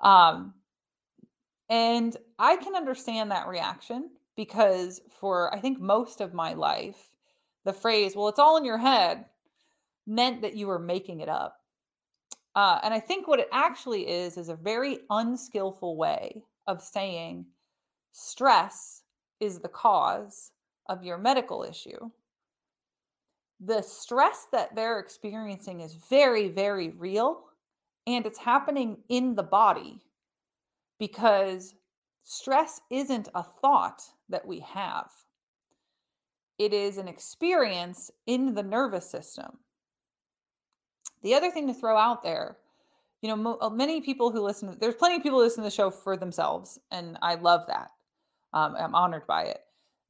Um, 0.01 0.55
and 1.69 2.17
I 2.39 2.57
can 2.57 2.75
understand 2.75 3.31
that 3.31 3.47
reaction 3.47 4.11
because 4.37 5.01
for 5.21 5.55
I 5.55 5.61
think 5.61 5.81
most 5.81 6.21
of 6.21 6.35
my 6.35 6.55
life, 6.55 7.15
the 7.65 7.73
phrase, 7.73 8.17
well, 8.17 8.29
it's 8.29 8.39
all 8.39 8.57
in 8.57 8.65
your 8.65 8.79
head, 8.79 9.27
meant 10.07 10.43
that 10.43 10.57
you 10.57 10.67
were 10.67 10.79
making 10.79 11.21
it 11.21 11.29
up. 11.29 11.59
Uh, 12.55 12.79
and 12.83 12.93
I 12.93 13.01
think 13.01 13.29
what 13.29 13.39
it 13.39 13.49
actually 13.53 14.09
is 14.09 14.37
is 14.37 14.49
a 14.49 14.57
very 14.57 14.99
unskillful 15.09 15.97
way 15.97 16.43
of 16.67 16.83
saying 16.83 17.47
stress 18.13 19.02
is 19.43 19.59
the 19.59 19.69
cause 19.69 20.53
of 20.89 21.03
your 21.03 21.19
medical 21.19 21.63
issue. 21.63 22.11
The 23.61 23.83
stress 23.83 24.47
that 24.53 24.75
they're 24.75 24.99
experiencing 24.99 25.81
is 25.81 25.95
very, 25.95 26.49
very 26.49 26.91
real 26.91 27.45
and 28.07 28.27
it's 28.27 28.39
happening 28.39 28.99
in 29.09 29.35
the 29.35 29.43
body 29.43 30.01
because 30.99 31.75
stress 32.25 32.81
isn't 32.91 33.29
a 33.35 33.43
thought 33.43 34.03
that 34.29 34.47
we 34.47 34.61
have 34.61 35.11
it 36.63 36.73
is 36.73 36.97
an 36.99 37.09
experience 37.09 38.11
in 38.27 38.55
the 38.55 38.63
nervous 38.63 39.11
system. 39.11 39.59
The 41.23 41.35
other 41.35 41.51
thing 41.51 41.67
to 41.67 41.75
throw 41.75 41.97
out 41.97 42.23
there, 42.23 42.57
you 43.21 43.35
know, 43.35 43.59
uh, 43.61 43.71
many 43.71 44.01
people 44.01 44.31
who 44.31 44.41
listen, 44.41 44.77
there's 44.81 44.95
plenty 44.95 45.17
of 45.17 45.23
people 45.23 45.39
who 45.39 45.45
listen 45.45 45.63
to 45.63 45.69
the 45.69 45.75
show 45.75 45.91
for 45.91 46.17
themselves, 46.17 46.79
and 46.91 47.19
I 47.23 47.35
love 47.35 47.67
that. 47.69 47.91
Um, 48.53 48.75
I'm 48.79 48.95
honored 48.95 49.27
by 49.27 49.45
it. 49.45 49.61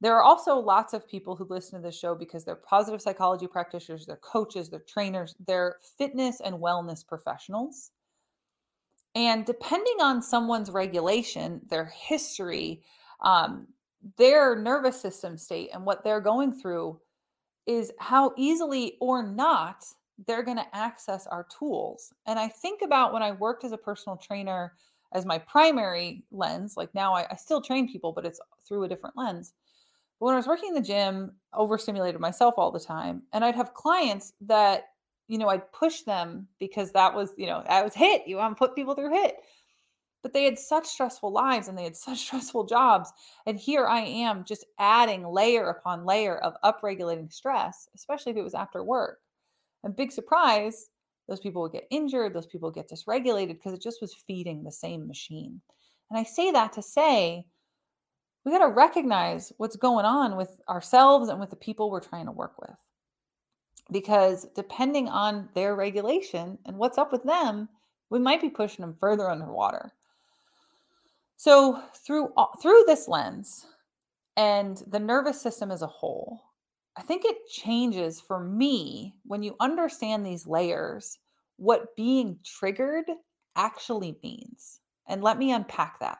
There 0.01 0.15
are 0.15 0.23
also 0.23 0.55
lots 0.57 0.93
of 0.93 1.07
people 1.07 1.35
who 1.35 1.45
listen 1.49 1.79
to 1.79 1.87
the 1.87 1.91
show 1.91 2.13
because 2.13 2.43
they're 2.43 2.55
positive 2.55 3.01
psychology 3.01 3.47
practitioners, 3.47 4.05
they're 4.05 4.17
coaches, 4.17 4.69
they're 4.69 4.83
trainers, 4.85 5.33
they're 5.47 5.77
fitness 5.97 6.41
and 6.41 6.55
wellness 6.55 7.07
professionals. 7.07 7.91
And 9.15 9.45
depending 9.45 10.01
on 10.01 10.21
someone's 10.21 10.71
regulation, 10.71 11.61
their 11.69 11.85
history, 11.85 12.83
um, 13.21 13.67
their 14.17 14.57
nervous 14.57 14.99
system 14.99 15.37
state 15.37 15.69
and 15.73 15.85
what 15.85 16.03
they're 16.03 16.19
going 16.19 16.51
through 16.51 16.99
is 17.65 17.91
how 17.99 18.33
easily 18.35 18.97
or 18.99 19.23
not 19.23 19.85
they're 20.27 20.43
going 20.43 20.57
to 20.57 20.75
access 20.75 21.27
our 21.27 21.47
tools. 21.57 22.13
And 22.25 22.37
I 22.37 22.47
think 22.47 22.81
about 22.81 23.13
when 23.13 23.23
I 23.23 23.31
worked 23.31 23.63
as 23.63 23.71
a 23.71 23.77
personal 23.77 24.17
trainer 24.17 24.73
as 25.13 25.25
my 25.25 25.37
primary 25.37 26.25
lens, 26.31 26.75
like 26.75 26.93
now 26.93 27.13
I, 27.13 27.27
I 27.31 27.35
still 27.35 27.61
train 27.61 27.91
people, 27.91 28.11
but 28.11 28.25
it's 28.25 28.39
through 28.67 28.83
a 28.83 28.89
different 28.89 29.15
lens. 29.17 29.53
But 30.19 30.27
when 30.27 30.33
I 30.33 30.37
was 30.37 30.47
working 30.47 30.69
in 30.69 30.75
the 30.75 30.81
gym, 30.81 31.33
overstimulated 31.53 32.19
myself 32.19 32.55
all 32.57 32.71
the 32.71 32.79
time. 32.79 33.23
And 33.31 33.45
I'd 33.45 33.55
have 33.55 33.73
clients 33.73 34.33
that, 34.41 34.85
you 35.27 35.37
know, 35.37 35.49
I'd 35.49 35.71
push 35.71 36.01
them 36.01 36.47
because 36.59 36.91
that 36.93 37.13
was, 37.13 37.33
you 37.37 37.47
know, 37.47 37.63
I 37.67 37.83
was 37.83 37.93
HIIT. 37.93 38.27
You 38.27 38.37
want 38.37 38.55
to 38.55 38.59
put 38.59 38.75
people 38.75 38.95
through 38.95 39.11
HIIT. 39.11 39.33
but 40.23 40.33
they 40.33 40.45
had 40.45 40.57
such 40.57 40.87
stressful 40.87 41.31
lives 41.31 41.67
and 41.67 41.77
they 41.77 41.83
had 41.83 41.95
such 42.07 42.19
stressful 42.19 42.65
jobs. 42.65 43.11
And 43.45 43.59
here 43.59 43.85
I 43.87 44.01
am 44.01 44.45
just 44.45 44.65
adding 44.79 45.27
layer 45.27 45.69
upon 45.69 46.05
layer 46.05 46.37
of 46.37 46.55
upregulating 46.63 47.31
stress, 47.31 47.89
especially 47.95 48.31
if 48.31 48.37
it 48.37 48.43
was 48.43 48.53
after 48.55 48.83
work. 48.83 49.19
And 49.83 49.95
big 49.95 50.11
surprise, 50.11 50.89
those 51.27 51.39
people 51.39 51.61
would 51.61 51.71
get 51.71 51.87
injured, 51.89 52.33
those 52.33 52.47
people 52.47 52.71
get 52.71 52.89
dysregulated 52.89 53.49
because 53.49 53.73
it 53.73 53.81
just 53.81 54.01
was 54.01 54.13
feeding 54.27 54.63
the 54.63 54.71
same 54.71 55.07
machine. 55.07 55.61
And 56.09 56.19
I 56.19 56.23
say 56.23 56.51
that 56.51 56.73
to 56.73 56.81
say, 56.81 57.45
we 58.45 58.51
got 58.51 58.59
to 58.59 58.67
recognize 58.67 59.53
what's 59.57 59.77
going 59.77 60.05
on 60.05 60.35
with 60.35 60.59
ourselves 60.67 61.29
and 61.29 61.39
with 61.39 61.49
the 61.49 61.55
people 61.55 61.89
we're 61.89 62.01
trying 62.01 62.25
to 62.25 62.31
work 62.31 62.59
with. 62.59 62.75
Because 63.91 64.47
depending 64.55 65.07
on 65.07 65.49
their 65.55 65.75
regulation 65.75 66.57
and 66.65 66.77
what's 66.77 66.97
up 66.97 67.11
with 67.11 67.23
them, 67.23 67.69
we 68.09 68.19
might 68.19 68.41
be 68.41 68.49
pushing 68.49 68.83
them 68.83 68.95
further 68.99 69.29
underwater. 69.29 69.93
So 71.37 71.81
through 72.05 72.33
through 72.61 72.83
this 72.85 73.07
lens 73.07 73.65
and 74.37 74.81
the 74.87 74.99
nervous 74.99 75.41
system 75.41 75.71
as 75.71 75.81
a 75.81 75.87
whole, 75.87 76.41
I 76.95 77.01
think 77.01 77.23
it 77.25 77.47
changes 77.49 78.21
for 78.21 78.39
me 78.39 79.15
when 79.25 79.43
you 79.43 79.55
understand 79.59 80.25
these 80.25 80.45
layers 80.45 81.17
what 81.57 81.95
being 81.95 82.39
triggered 82.43 83.05
actually 83.55 84.17
means. 84.23 84.79
And 85.07 85.23
let 85.23 85.37
me 85.37 85.51
unpack 85.51 85.99
that. 85.99 86.19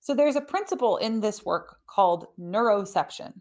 So 0.00 0.14
there's 0.14 0.36
a 0.36 0.40
principle 0.40 0.96
in 0.96 1.20
this 1.20 1.44
work 1.44 1.78
called 1.86 2.26
neuroception. 2.38 3.40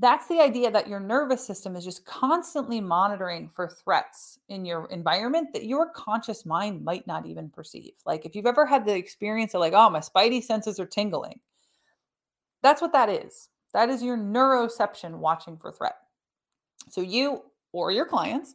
That's 0.00 0.28
the 0.28 0.40
idea 0.40 0.70
that 0.70 0.88
your 0.88 1.00
nervous 1.00 1.44
system 1.44 1.74
is 1.74 1.84
just 1.84 2.06
constantly 2.06 2.80
monitoring 2.80 3.48
for 3.48 3.68
threats 3.68 4.38
in 4.48 4.64
your 4.64 4.86
environment 4.86 5.48
that 5.52 5.66
your 5.66 5.90
conscious 5.90 6.46
mind 6.46 6.84
might 6.84 7.06
not 7.06 7.26
even 7.26 7.50
perceive. 7.50 7.94
Like 8.06 8.24
if 8.24 8.36
you've 8.36 8.46
ever 8.46 8.64
had 8.64 8.86
the 8.86 8.94
experience 8.94 9.54
of 9.54 9.60
like, 9.60 9.72
oh, 9.72 9.90
my 9.90 9.98
spidey 9.98 10.42
senses 10.42 10.78
are 10.78 10.86
tingling, 10.86 11.40
that's 12.62 12.80
what 12.80 12.92
that 12.92 13.08
is. 13.08 13.48
That 13.74 13.88
is 13.88 14.02
your 14.02 14.16
neuroception 14.16 15.18
watching 15.18 15.56
for 15.56 15.72
threat. 15.72 15.96
So 16.90 17.00
you 17.00 17.42
or 17.72 17.90
your 17.90 18.06
clients 18.06 18.54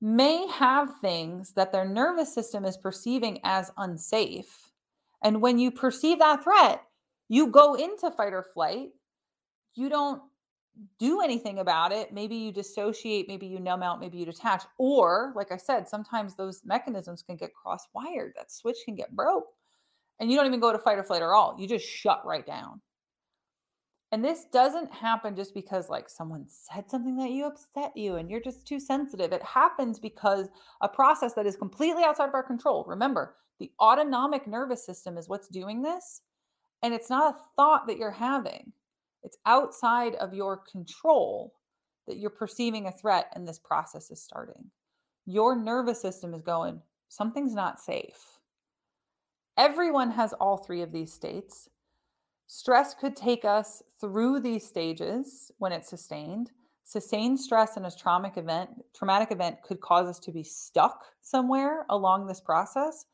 may 0.00 0.46
have 0.48 0.98
things 1.00 1.52
that 1.52 1.70
their 1.70 1.84
nervous 1.84 2.34
system 2.34 2.64
is 2.64 2.76
perceiving 2.76 3.38
as 3.44 3.70
unsafe. 3.76 4.72
And 5.22 5.40
when 5.40 5.58
you 5.58 5.70
perceive 5.70 6.18
that 6.18 6.42
threat, 6.42 6.82
you 7.28 7.46
go 7.46 7.74
into 7.74 8.10
fight 8.10 8.32
or 8.32 8.42
flight. 8.42 8.90
You 9.74 9.88
don't 9.88 10.22
do 10.98 11.20
anything 11.20 11.58
about 11.58 11.92
it. 11.92 12.12
Maybe 12.12 12.34
you 12.34 12.52
dissociate, 12.52 13.28
maybe 13.28 13.46
you 13.46 13.60
numb 13.60 13.82
out, 13.82 14.00
maybe 14.00 14.18
you 14.18 14.24
detach. 14.24 14.64
Or, 14.78 15.32
like 15.36 15.52
I 15.52 15.56
said, 15.56 15.88
sometimes 15.88 16.34
those 16.34 16.62
mechanisms 16.64 17.22
can 17.22 17.36
get 17.36 17.54
cross 17.54 17.86
wired. 17.94 18.32
That 18.36 18.50
switch 18.50 18.78
can 18.84 18.94
get 18.94 19.14
broke. 19.14 19.46
And 20.18 20.30
you 20.30 20.36
don't 20.36 20.46
even 20.46 20.60
go 20.60 20.72
to 20.72 20.78
fight 20.78 20.98
or 20.98 21.04
flight 21.04 21.22
at 21.22 21.28
all. 21.28 21.56
You 21.58 21.68
just 21.68 21.86
shut 21.86 22.24
right 22.24 22.46
down. 22.46 22.80
And 24.12 24.22
this 24.22 24.44
doesn't 24.52 24.92
happen 24.92 25.34
just 25.34 25.54
because 25.54 25.88
like 25.88 26.10
someone 26.10 26.44
said 26.46 26.90
something 26.90 27.16
that 27.16 27.30
you 27.30 27.46
upset 27.46 27.96
you 27.96 28.16
and 28.16 28.30
you're 28.30 28.42
just 28.42 28.66
too 28.68 28.78
sensitive. 28.78 29.32
It 29.32 29.42
happens 29.42 29.98
because 29.98 30.48
a 30.82 30.88
process 30.88 31.32
that 31.32 31.46
is 31.46 31.56
completely 31.56 32.04
outside 32.04 32.28
of 32.28 32.34
our 32.34 32.42
control. 32.42 32.84
Remember, 32.86 33.36
the 33.58 33.70
autonomic 33.80 34.46
nervous 34.46 34.84
system 34.84 35.16
is 35.16 35.30
what's 35.30 35.48
doing 35.48 35.80
this. 35.80 36.20
And 36.82 36.92
it's 36.92 37.08
not 37.08 37.34
a 37.34 37.38
thought 37.56 37.86
that 37.86 37.96
you're 37.96 38.10
having. 38.10 38.72
It's 39.22 39.38
outside 39.46 40.14
of 40.16 40.34
your 40.34 40.58
control 40.70 41.54
that 42.06 42.18
you're 42.18 42.30
perceiving 42.30 42.86
a 42.86 42.92
threat 42.92 43.32
and 43.34 43.48
this 43.48 43.58
process 43.58 44.10
is 44.10 44.22
starting. 44.22 44.70
Your 45.24 45.56
nervous 45.56 46.02
system 46.02 46.34
is 46.34 46.42
going, 46.42 46.82
something's 47.08 47.54
not 47.54 47.80
safe. 47.80 48.40
Everyone 49.56 50.10
has 50.10 50.34
all 50.34 50.56
three 50.58 50.82
of 50.82 50.92
these 50.92 51.12
states. 51.12 51.68
Stress 52.54 52.92
could 52.92 53.16
take 53.16 53.46
us 53.46 53.82
through 53.98 54.38
these 54.38 54.66
stages 54.66 55.50
when 55.56 55.72
it's 55.72 55.88
sustained. 55.88 56.50
Sustained 56.84 57.40
stress 57.40 57.78
in 57.78 57.86
a 57.86 57.90
traumatic 57.90 58.36
event, 58.36 58.68
traumatic 58.94 59.32
event 59.32 59.62
could 59.62 59.80
cause 59.80 60.06
us 60.06 60.18
to 60.18 60.30
be 60.30 60.42
stuck 60.42 61.06
somewhere 61.22 61.86
along 61.88 62.26
this 62.26 62.42
process 62.42 63.06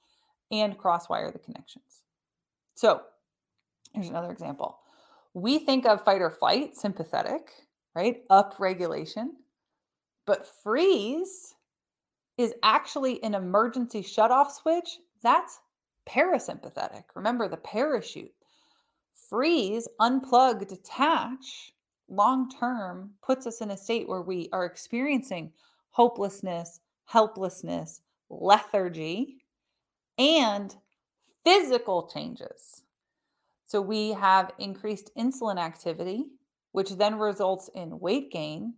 and 0.50 0.76
crosswire 0.76 1.30
the 1.30 1.38
connections. 1.38 2.02
So, 2.74 3.02
here's 3.94 4.08
another 4.08 4.32
example. 4.32 4.80
We 5.34 5.60
think 5.60 5.86
of 5.86 6.04
fight 6.04 6.20
or 6.20 6.30
flight, 6.30 6.76
sympathetic, 6.76 7.52
right? 7.94 8.22
Up 8.30 8.56
regulation. 8.58 9.36
But 10.26 10.48
freeze 10.64 11.54
is 12.38 12.54
actually 12.64 13.22
an 13.22 13.36
emergency 13.36 14.02
shutoff 14.02 14.50
switch. 14.50 14.98
That's 15.22 15.60
parasympathetic. 16.08 17.04
Remember 17.14 17.46
the 17.46 17.56
parachute 17.56 18.32
freeze, 19.28 19.88
unplug, 20.00 20.66
detach 20.66 21.72
long 22.08 22.50
term 22.50 23.10
puts 23.22 23.46
us 23.46 23.60
in 23.60 23.70
a 23.70 23.76
state 23.76 24.08
where 24.08 24.22
we 24.22 24.48
are 24.52 24.64
experiencing 24.64 25.52
hopelessness, 25.90 26.80
helplessness, 27.04 28.00
lethargy, 28.30 29.36
and 30.16 30.74
physical 31.44 32.10
changes. 32.12 32.82
So 33.64 33.80
we 33.80 34.10
have 34.12 34.52
increased 34.58 35.10
insulin 35.16 35.58
activity, 35.58 36.26
which 36.72 36.90
then 36.90 37.18
results 37.18 37.68
in 37.74 38.00
weight 38.00 38.30
gain 38.32 38.74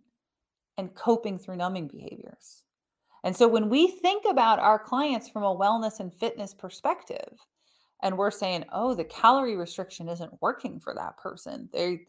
and 0.77 0.93
coping 0.93 1.39
through 1.39 1.57
numbing 1.57 1.87
behaviors. 1.87 2.63
And 3.23 3.35
so 3.35 3.47
when 3.47 3.69
we 3.69 3.87
think 3.87 4.25
about 4.29 4.59
our 4.59 4.79
clients 4.79 5.29
from 5.29 5.43
a 5.43 5.55
wellness 5.55 5.99
and 5.99 6.13
fitness 6.13 6.53
perspective, 6.53 7.37
and 8.01 8.17
we're 8.17 8.31
saying, 8.31 8.65
oh, 8.73 8.93
the 8.93 9.03
calorie 9.03 9.55
restriction 9.55 10.09
isn't 10.09 10.41
working 10.41 10.79
for 10.79 10.93
that 10.95 11.17
person. 11.17 11.69
They, 11.71 12.07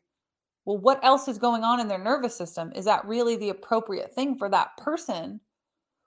well, 0.64 0.78
what 0.78 1.04
else 1.04 1.28
is 1.28 1.38
going 1.38 1.64
on 1.64 1.80
in 1.80 1.88
their 1.88 1.98
nervous 1.98 2.36
system? 2.36 2.72
Is 2.74 2.84
that 2.86 3.04
really 3.04 3.36
the 3.36 3.50
appropriate 3.50 4.14
thing 4.14 4.36
for 4.38 4.48
that 4.48 4.76
person 4.78 5.40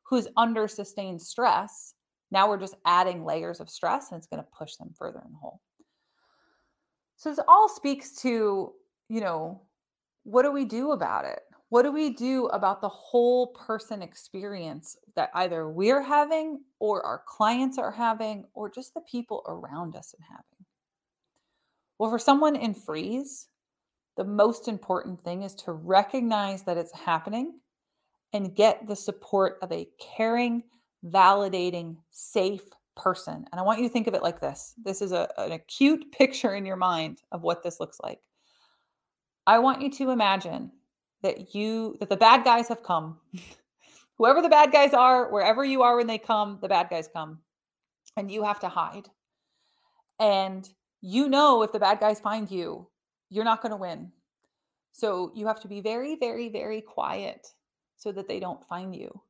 who's 0.03 0.27
under 0.37 0.67
sustained 0.67 1.21
stress? 1.21 1.93
Now 2.31 2.49
we're 2.49 2.59
just 2.59 2.75
adding 2.85 3.23
layers 3.23 3.59
of 3.59 3.69
stress 3.69 4.11
and 4.11 4.17
it's 4.17 4.27
going 4.27 4.43
to 4.43 4.49
push 4.57 4.75
them 4.75 4.91
further 4.97 5.21
in 5.25 5.31
the 5.31 5.37
hole. 5.37 5.61
So 7.17 7.29
this 7.29 7.39
all 7.47 7.69
speaks 7.69 8.15
to, 8.21 8.73
you 9.09 9.21
know, 9.21 9.61
what 10.23 10.43
do 10.43 10.51
we 10.51 10.65
do 10.65 10.91
about 10.91 11.25
it? 11.25 11.41
What 11.69 11.83
do 11.83 11.91
we 11.91 12.11
do 12.11 12.45
about 12.47 12.81
the 12.81 12.89
whole 12.89 13.47
person 13.47 14.01
experience 14.01 14.97
that 15.15 15.31
either 15.33 15.67
we're 15.69 16.01
having 16.01 16.61
or 16.79 17.03
our 17.03 17.23
clients 17.27 17.77
are 17.77 17.91
having 17.91 18.45
or 18.53 18.69
just 18.69 18.93
the 18.93 19.01
people 19.01 19.43
around 19.47 19.95
us 19.95 20.13
are 20.19 20.25
having? 20.29 20.65
Well, 21.97 22.09
for 22.09 22.19
someone 22.19 22.55
in 22.55 22.73
freeze, 22.73 23.47
the 24.15 24.23
most 24.23 24.67
important 24.67 25.23
thing 25.23 25.43
is 25.43 25.55
to 25.55 25.71
recognize 25.71 26.63
that 26.63 26.77
it's 26.77 26.93
happening 26.93 27.59
and 28.33 28.55
get 28.55 28.87
the 28.87 28.95
support 28.95 29.57
of 29.61 29.71
a 29.71 29.87
caring, 29.99 30.63
validating, 31.05 31.97
safe 32.11 32.63
person. 32.95 33.45
And 33.51 33.59
I 33.59 33.63
want 33.63 33.79
you 33.79 33.87
to 33.87 33.91
think 33.91 34.07
of 34.07 34.13
it 34.13 34.23
like 34.23 34.39
this 34.39 34.73
this 34.83 35.01
is 35.01 35.11
a, 35.11 35.27
an 35.37 35.51
acute 35.51 36.11
picture 36.17 36.55
in 36.55 36.65
your 36.65 36.75
mind 36.75 37.21
of 37.31 37.41
what 37.41 37.63
this 37.63 37.79
looks 37.79 37.99
like. 38.01 38.19
I 39.47 39.59
want 39.59 39.81
you 39.81 39.91
to 39.91 40.11
imagine 40.11 40.71
that 41.25 41.55
you 41.55 41.97
that 41.99 42.09
the 42.09 42.15
bad 42.15 42.43
guys 42.43 42.67
have 42.67 42.83
come. 42.83 43.17
Whoever 44.17 44.43
the 44.43 44.49
bad 44.49 44.71
guys 44.71 44.93
are, 44.93 45.31
wherever 45.31 45.65
you 45.65 45.81
are 45.81 45.97
when 45.97 46.07
they 46.07 46.19
come, 46.19 46.59
the 46.61 46.67
bad 46.67 46.87
guys 46.89 47.09
come. 47.11 47.39
And 48.15 48.31
you 48.31 48.43
have 48.43 48.59
to 48.59 48.69
hide. 48.69 49.09
And 50.19 50.69
you 51.01 51.27
know 51.27 51.63
if 51.63 51.71
the 51.71 51.79
bad 51.79 51.99
guys 51.99 52.19
find 52.19 52.49
you, 52.49 52.87
you're 53.29 53.43
not 53.43 53.61
going 53.61 53.71
to 53.71 53.77
win. 53.77 54.11
So 54.93 55.31
you 55.35 55.47
have 55.47 55.59
to 55.61 55.67
be 55.67 55.81
very 55.81 56.15
very 56.15 56.47
very 56.47 56.79
quiet 56.79 57.47
so 57.97 58.11
that 58.11 58.27
they 58.27 58.39
don't 58.39 58.63
find 58.63 58.95
you. 58.95 59.21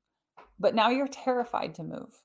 But 0.59 0.75
now 0.75 0.89
you're 0.89 1.07
terrified 1.07 1.75
to 1.75 1.83
move. 1.83 2.21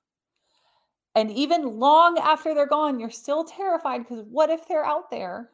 And 1.15 1.31
even 1.31 1.79
long 1.79 2.19
after 2.19 2.55
they're 2.55 2.67
gone, 2.67 2.99
you're 2.99 3.11
still 3.11 3.45
terrified 3.45 3.99
because 3.99 4.25
what 4.29 4.51
if 4.51 4.67
they're 4.67 4.85
out 4.85 5.11
there 5.11 5.51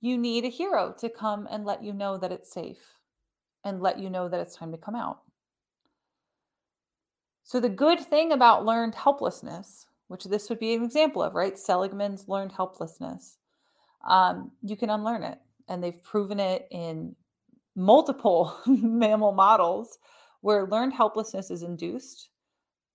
you 0.00 0.16
need 0.16 0.44
a 0.44 0.48
hero 0.48 0.94
to 0.98 1.08
come 1.08 1.46
and 1.50 1.64
let 1.64 1.82
you 1.82 1.92
know 1.92 2.16
that 2.18 2.32
it's 2.32 2.52
safe 2.52 2.94
and 3.64 3.80
let 3.80 3.98
you 3.98 4.08
know 4.08 4.28
that 4.28 4.40
it's 4.40 4.56
time 4.56 4.72
to 4.72 4.78
come 4.78 4.94
out. 4.94 5.20
So, 7.42 7.60
the 7.60 7.68
good 7.68 8.00
thing 8.00 8.32
about 8.32 8.64
learned 8.64 8.94
helplessness, 8.94 9.86
which 10.08 10.24
this 10.24 10.48
would 10.48 10.60
be 10.60 10.74
an 10.74 10.84
example 10.84 11.22
of, 11.22 11.34
right? 11.34 11.58
Seligman's 11.58 12.28
learned 12.28 12.52
helplessness, 12.52 13.38
um, 14.08 14.52
you 14.62 14.76
can 14.76 14.90
unlearn 14.90 15.22
it. 15.22 15.38
And 15.68 15.82
they've 15.82 16.02
proven 16.02 16.40
it 16.40 16.66
in 16.70 17.14
multiple 17.76 18.56
mammal 18.66 19.32
models 19.32 19.98
where 20.40 20.66
learned 20.66 20.94
helplessness 20.94 21.50
is 21.50 21.62
induced. 21.62 22.30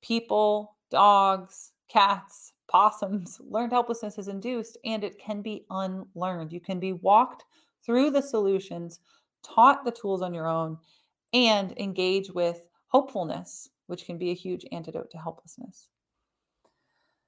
People, 0.01 0.75
dogs, 0.89 1.71
cats, 1.89 2.53
possums, 2.67 3.39
learned 3.47 3.71
helplessness 3.71 4.17
is 4.17 4.27
induced 4.27 4.77
and 4.85 5.03
it 5.03 5.19
can 5.19 5.41
be 5.41 5.65
unlearned. 5.69 6.51
You 6.51 6.59
can 6.59 6.79
be 6.79 6.93
walked 6.93 7.45
through 7.85 8.11
the 8.11 8.21
solutions, 8.21 8.99
taught 9.43 9.85
the 9.85 9.91
tools 9.91 10.21
on 10.21 10.33
your 10.33 10.47
own, 10.47 10.77
and 11.33 11.77
engage 11.77 12.31
with 12.31 12.67
hopefulness, 12.87 13.69
which 13.87 14.05
can 14.05 14.17
be 14.17 14.31
a 14.31 14.35
huge 14.35 14.65
antidote 14.71 15.11
to 15.11 15.17
helplessness. 15.17 15.89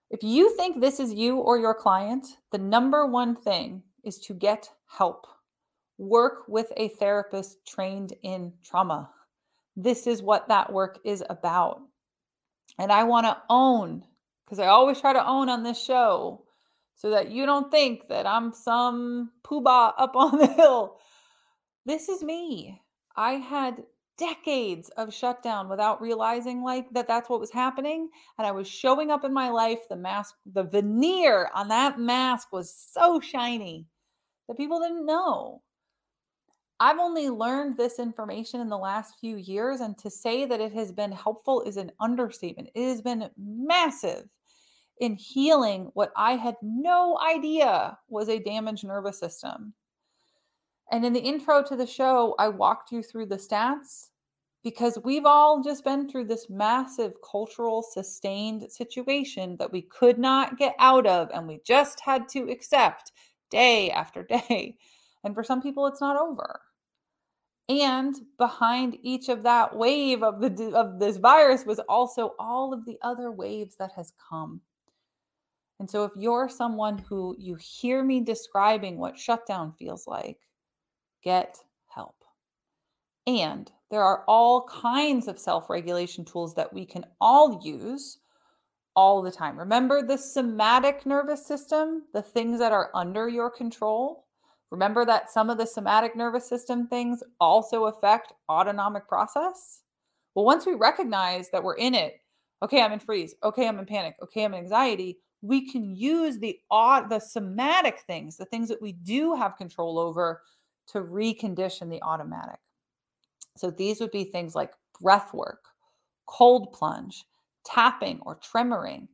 If 0.10 0.24
you 0.24 0.56
think 0.56 0.80
this 0.80 1.00
is 1.00 1.14
you 1.14 1.38
or 1.38 1.60
your 1.60 1.74
client, 1.74 2.26
the 2.52 2.58
number 2.58 3.06
one 3.06 3.36
thing 3.36 3.84
is 4.04 4.20
to 4.20 4.34
get 4.34 4.70
help. 4.88 5.28
Work 5.98 6.48
with 6.48 6.72
a 6.78 6.90
therapist 6.90 7.66
trained 7.66 8.14
in 8.24 8.54
trauma. 8.64 9.10
This 9.76 10.08
is 10.08 10.22
what 10.22 10.48
that 10.48 10.72
work 10.72 11.00
is 11.04 11.24
about. 11.30 11.82
And 12.80 12.92
I 12.92 13.04
want 13.04 13.26
to 13.26 13.38
own 13.50 14.04
because 14.48 14.60
I 14.60 14.68
always 14.68 15.02
try 15.02 15.12
to 15.12 15.28
own 15.28 15.50
on 15.50 15.64
this 15.64 15.84
show 15.84 16.44
so 16.96 17.10
that 17.10 17.32
you 17.32 17.46
don't 17.46 17.70
think 17.70 18.08
that 18.08 18.26
I'm 18.26 18.54
some 18.54 19.32
poobah 19.44 19.94
up 19.98 20.16
on 20.16 20.38
the 20.38 20.48
hill. 20.48 20.98
This 21.86 22.08
is 22.08 22.24
me. 22.24 22.82
I 23.16 23.34
had 23.34 23.84
decades 24.18 24.90
of 24.98 25.14
shutdown 25.14 25.70
without 25.70 26.02
realizing 26.02 26.64
like 26.64 26.90
that 26.92 27.08
that's 27.08 27.30
what 27.30 27.40
was 27.40 27.52
happening 27.52 28.10
and 28.40 28.48
i 28.48 28.52
was 28.52 28.68
showing 28.68 29.12
up 29.12 29.24
in 29.24 29.32
my 29.32 29.48
life 29.48 29.78
the 29.90 29.96
mask 29.96 30.34
the 30.54 30.64
veneer 30.64 31.52
on 31.54 31.68
that 31.68 32.00
mask 32.00 32.52
was 32.52 32.74
so 32.74 33.20
shiny 33.20 33.86
that 34.48 34.58
people 34.58 34.80
didn't 34.80 35.06
know 35.06 35.62
I've 36.80 37.00
only 37.00 37.30
learned 37.30 37.76
this 37.76 37.98
information 37.98 38.62
in 38.62 38.70
the 38.70 38.78
last 38.78 39.16
few 39.20 39.36
years, 39.36 39.82
and 39.82 39.98
to 39.98 40.12
say 40.12 40.46
that 40.46 40.62
it 40.62 40.72
has 40.74 40.92
been 40.92 41.12
helpful 41.12 41.62
is 41.62 41.76
an 41.76 41.92
understatement. 42.00 42.70
It 42.76 42.88
has 42.88 43.02
been 43.02 43.30
massive 43.36 44.30
in 45.00 45.16
healing 45.16 45.92
what 45.94 46.12
I 46.16 46.34
had 46.34 46.56
no 46.62 47.20
idea 47.20 47.98
was 48.10 48.30
a 48.30 48.40
damaged 48.40 48.86
nervous 48.86 49.20
system. 49.20 49.74
And 50.92 51.06
in 51.06 51.14
the 51.14 51.20
intro 51.20 51.64
to 51.64 51.76
the 51.76 51.88
show, 51.88 52.36
I 52.40 52.48
walked 52.48 52.92
you 52.92 53.04
through 53.04 53.28
the 53.28 53.36
stats 53.36 54.10
because 54.64 54.98
we've 55.04 55.26
all 55.26 55.62
just 55.62 55.84
been 55.84 56.10
through 56.10 56.26
this 56.26 56.50
massive 56.50 57.14
cultural 57.30 57.82
sustained 57.82 58.72
situation 58.72 59.56
that 59.60 59.72
we 59.72 59.82
could 59.82 60.18
not 60.18 60.58
get 60.58 60.76
out 60.80 61.06
of 61.06 61.30
and 61.34 61.48
we 61.48 61.60
just 61.66 62.00
had 62.00 62.28
to 62.30 62.50
accept 62.50 63.12
day 63.50 63.92
after 63.92 64.24
day. 64.30 64.78
And 65.24 65.34
for 65.34 65.44
some 65.44 65.62
people, 65.62 65.88
it's 65.88 66.02
not 66.02 66.20
over. 66.20 66.62
And 67.70 68.16
behind 68.38 68.98
each 69.02 69.28
of 69.28 69.44
that 69.44 69.76
wave 69.76 70.24
of 70.24 70.40
the 70.40 70.72
of 70.74 71.00
this 71.00 71.18
virus 71.18 71.66
was 71.66 71.80
also 71.90 72.34
all 72.40 72.74
of 72.74 72.86
the 72.86 72.98
other 73.02 73.30
waves 73.30 73.76
that 73.78 73.92
has 73.98 74.14
come. 74.30 74.62
And 75.80 75.90
so 75.90 76.04
if 76.04 76.12
you're 76.18 76.50
someone 76.50 76.98
who 76.98 77.36
you 77.38 77.56
hear 77.56 78.04
me 78.04 78.20
describing 78.20 78.98
what 78.98 79.18
shutdown 79.18 79.74
feels 79.78 80.08
like, 80.08 80.40
get 81.24 81.58
help. 81.88 82.16
And 83.28 83.72
there 83.92 84.04
are 84.04 84.24
all 84.28 84.68
kinds 84.68 85.28
of 85.28 85.38
self-regulation 85.38 86.26
tools 86.26 86.56
that 86.56 86.74
we 86.74 86.86
can 86.86 87.06
all 87.22 87.62
use 87.64 88.20
all 88.96 89.22
the 89.22 89.32
time. 89.32 89.60
Remember 89.60 90.02
the 90.02 90.18
somatic 90.18 91.06
nervous 91.06 91.46
system, 91.46 92.04
the 92.14 92.22
things 92.22 92.58
that 92.60 92.72
are 92.72 92.90
under 92.96 93.30
your 93.30 93.52
control? 93.52 94.26
Remember 94.72 95.06
that 95.06 95.30
some 95.32 95.50
of 95.50 95.58
the 95.58 95.68
somatic 95.68 96.16
nervous 96.16 96.50
system 96.50 96.88
things 96.88 97.24
also 97.40 97.86
affect 97.86 98.34
autonomic 98.50 99.08
process? 99.08 99.82
Well, 100.34 100.46
once 100.46 100.66
we 100.66 100.74
recognize 100.74 101.50
that 101.52 101.64
we're 101.64 101.78
in 101.78 101.94
it, 101.94 102.16
okay, 102.64 102.82
I'm 102.82 102.92
in 102.92 103.00
freeze, 103.00 103.36
okay, 103.44 103.68
I'm 103.68 103.80
in 103.80 103.86
panic, 103.86 104.16
okay, 104.24 104.44
I'm 104.44 104.54
in 104.54 104.62
anxiety, 104.62 105.20
we 105.48 105.72
can 105.72 105.96
use 105.96 106.38
the 106.40 106.60
the 107.10 107.20
somatic 107.20 108.02
things, 108.02 108.38
the 108.38 108.46
things 108.46 108.68
that 108.70 108.82
we 108.82 108.92
do 108.92 109.34
have 109.36 109.58
control 109.58 109.98
over 109.98 110.42
to 110.88 111.02
recondition 111.02 111.90
the 111.90 112.02
automatic. 112.02 112.60
So 113.56 113.72
these 113.72 114.00
would 114.00 114.12
be 114.12 114.26
things 114.26 114.56
like 114.56 114.74
breath 115.02 115.34
work, 115.34 115.64
cold 116.26 116.74
plunge, 116.74 117.26
tapping 117.66 118.20
or 118.26 118.38
tremoring, 118.38 119.08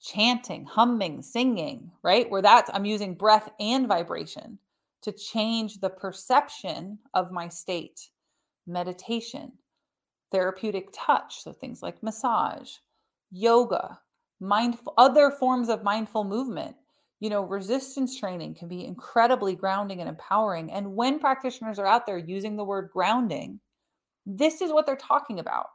chanting, 0.00 0.64
humming, 0.64 1.22
singing, 1.22 1.90
right? 2.02 2.30
Where 2.30 2.42
that's 2.42 2.70
I'm 2.72 2.84
using 2.84 3.14
breath 3.14 3.50
and 3.58 3.88
vibration 3.88 4.58
to 5.02 5.12
change 5.12 5.80
the 5.80 5.90
perception 5.90 6.98
of 7.14 7.32
my 7.32 7.48
state. 7.48 8.10
Meditation, 8.66 9.52
therapeutic 10.30 10.88
touch, 10.92 11.42
so 11.42 11.52
things 11.52 11.82
like 11.82 12.02
massage, 12.02 12.74
yoga, 13.30 13.98
mindful 14.40 14.94
other 14.98 15.30
forms 15.30 15.68
of 15.68 15.82
mindful 15.84 16.24
movement. 16.24 16.76
You 17.20 17.28
know, 17.28 17.42
resistance 17.42 18.18
training 18.18 18.54
can 18.54 18.68
be 18.68 18.84
incredibly 18.84 19.54
grounding 19.54 20.00
and 20.00 20.08
empowering. 20.08 20.72
And 20.72 20.96
when 20.96 21.18
practitioners 21.18 21.78
are 21.78 21.86
out 21.86 22.06
there 22.06 22.18
using 22.18 22.56
the 22.56 22.64
word 22.64 22.88
grounding, 22.92 23.60
this 24.24 24.62
is 24.62 24.72
what 24.72 24.86
they're 24.86 24.96
talking 24.96 25.38
about. 25.38 25.66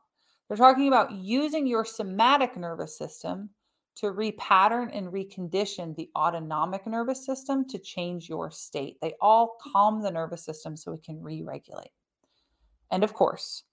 They're 0.48 0.58
talking 0.58 0.88
about 0.88 1.12
using 1.12 1.68
your 1.68 1.86
somatic 1.86 2.58
nervous 2.58 2.98
system 2.98 3.50
to 3.96 4.08
repattern 4.08 4.90
and 4.92 5.08
recondition 5.08 5.96
the 5.96 6.10
autonomic 6.16 6.86
nervous 6.86 7.26
system 7.26 7.68
to 7.70 7.80
change 7.80 8.28
your 8.28 8.52
state. 8.52 8.98
They 9.02 9.14
all 9.22 9.58
calm 9.62 10.02
the 10.02 10.12
nervous 10.12 10.44
system 10.44 10.76
so 10.76 10.94
it 10.94 11.04
can 11.04 11.22
re 11.22 11.42
regulate. 11.44 11.92
And 12.92 13.04
of 13.04 13.14
course, 13.14 13.64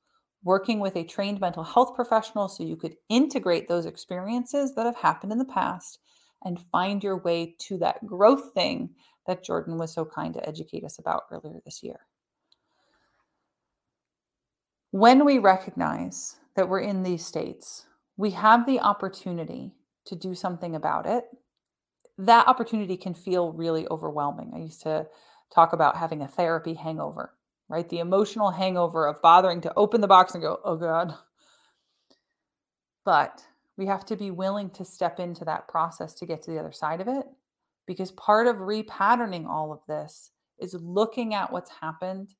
working 0.44 0.80
with 0.80 0.96
a 0.96 1.04
trained 1.04 1.40
mental 1.40 1.62
health 1.62 1.94
professional 1.94 2.48
so 2.48 2.64
you 2.64 2.76
could 2.76 2.96
integrate 3.08 3.68
those 3.68 3.86
experiences 3.86 4.74
that 4.74 4.86
have 4.86 4.96
happened 4.96 5.32
in 5.32 5.38
the 5.38 5.44
past 5.44 5.98
and 6.44 6.64
find 6.72 7.02
your 7.02 7.18
way 7.18 7.54
to 7.58 7.78
that 7.78 8.04
growth 8.04 8.52
thing 8.52 8.90
that 9.26 9.44
Jordan 9.44 9.78
was 9.78 9.92
so 9.92 10.04
kind 10.04 10.34
to 10.34 10.48
educate 10.48 10.84
us 10.84 10.98
about 10.98 11.22
earlier 11.30 11.60
this 11.64 11.82
year. 11.82 12.00
When 14.90 15.24
we 15.24 15.38
recognize 15.38 16.36
that 16.56 16.68
we're 16.68 16.80
in 16.80 17.02
these 17.02 17.24
states, 17.24 17.86
we 18.16 18.32
have 18.32 18.66
the 18.66 18.80
opportunity 18.80 19.72
to 20.06 20.16
do 20.16 20.34
something 20.34 20.74
about 20.74 21.06
it, 21.06 21.24
that 22.18 22.46
opportunity 22.46 22.96
can 22.96 23.14
feel 23.14 23.52
really 23.52 23.86
overwhelming. 23.88 24.52
I 24.54 24.58
used 24.58 24.82
to 24.82 25.06
talk 25.54 25.72
about 25.72 25.96
having 25.96 26.20
a 26.20 26.28
therapy 26.28 26.74
hangover, 26.74 27.34
right? 27.72 27.88
The 27.88 28.00
emotional 28.00 28.50
hangover 28.50 29.08
of 29.08 29.22
bothering 29.22 29.62
to 29.62 29.72
open 29.76 30.02
the 30.02 30.06
box 30.06 30.34
and 30.34 30.42
go, 30.42 30.60
oh 30.62 30.76
God. 30.76 31.14
But 33.02 33.42
we 33.78 33.86
have 33.86 34.04
to 34.06 34.16
be 34.16 34.30
willing 34.30 34.68
to 34.72 34.84
step 34.84 35.18
into 35.18 35.46
that 35.46 35.68
process 35.68 36.12
to 36.16 36.26
get 36.26 36.42
to 36.42 36.50
the 36.50 36.58
other 36.60 36.70
side 36.70 37.00
of 37.00 37.08
it. 37.08 37.24
Because 37.86 38.12
part 38.12 38.46
of 38.46 38.56
repatterning 38.56 39.46
all 39.46 39.72
of 39.72 39.80
this 39.88 40.32
is 40.60 40.74
looking 40.74 41.32
at 41.32 41.50
what's 41.50 41.70
happened, 41.80 42.34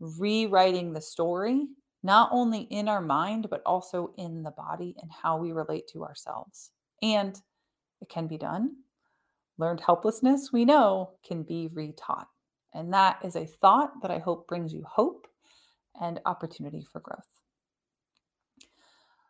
rewriting 0.00 0.94
the 0.94 1.02
story, 1.02 1.66
not 2.02 2.30
only 2.32 2.62
in 2.62 2.88
our 2.88 3.02
mind, 3.02 3.48
but 3.50 3.60
also 3.66 4.14
in 4.16 4.42
the 4.42 4.50
body 4.52 4.96
and 5.02 5.10
how 5.22 5.36
we 5.36 5.52
relate 5.52 5.86
to 5.92 6.02
ourselves. 6.02 6.70
And 7.02 7.38
it 8.00 8.08
can 8.08 8.26
be 8.26 8.38
done. 8.38 8.76
Learned 9.58 9.80
helplessness, 9.80 10.48
we 10.50 10.64
know, 10.64 11.10
can 11.24 11.42
be 11.42 11.68
retaught. 11.72 12.31
And 12.74 12.92
that 12.92 13.18
is 13.22 13.36
a 13.36 13.46
thought 13.46 14.00
that 14.02 14.10
I 14.10 14.18
hope 14.18 14.48
brings 14.48 14.72
you 14.72 14.84
hope 14.88 15.26
and 16.00 16.20
opportunity 16.24 16.86
for 16.90 17.00
growth. 17.00 17.28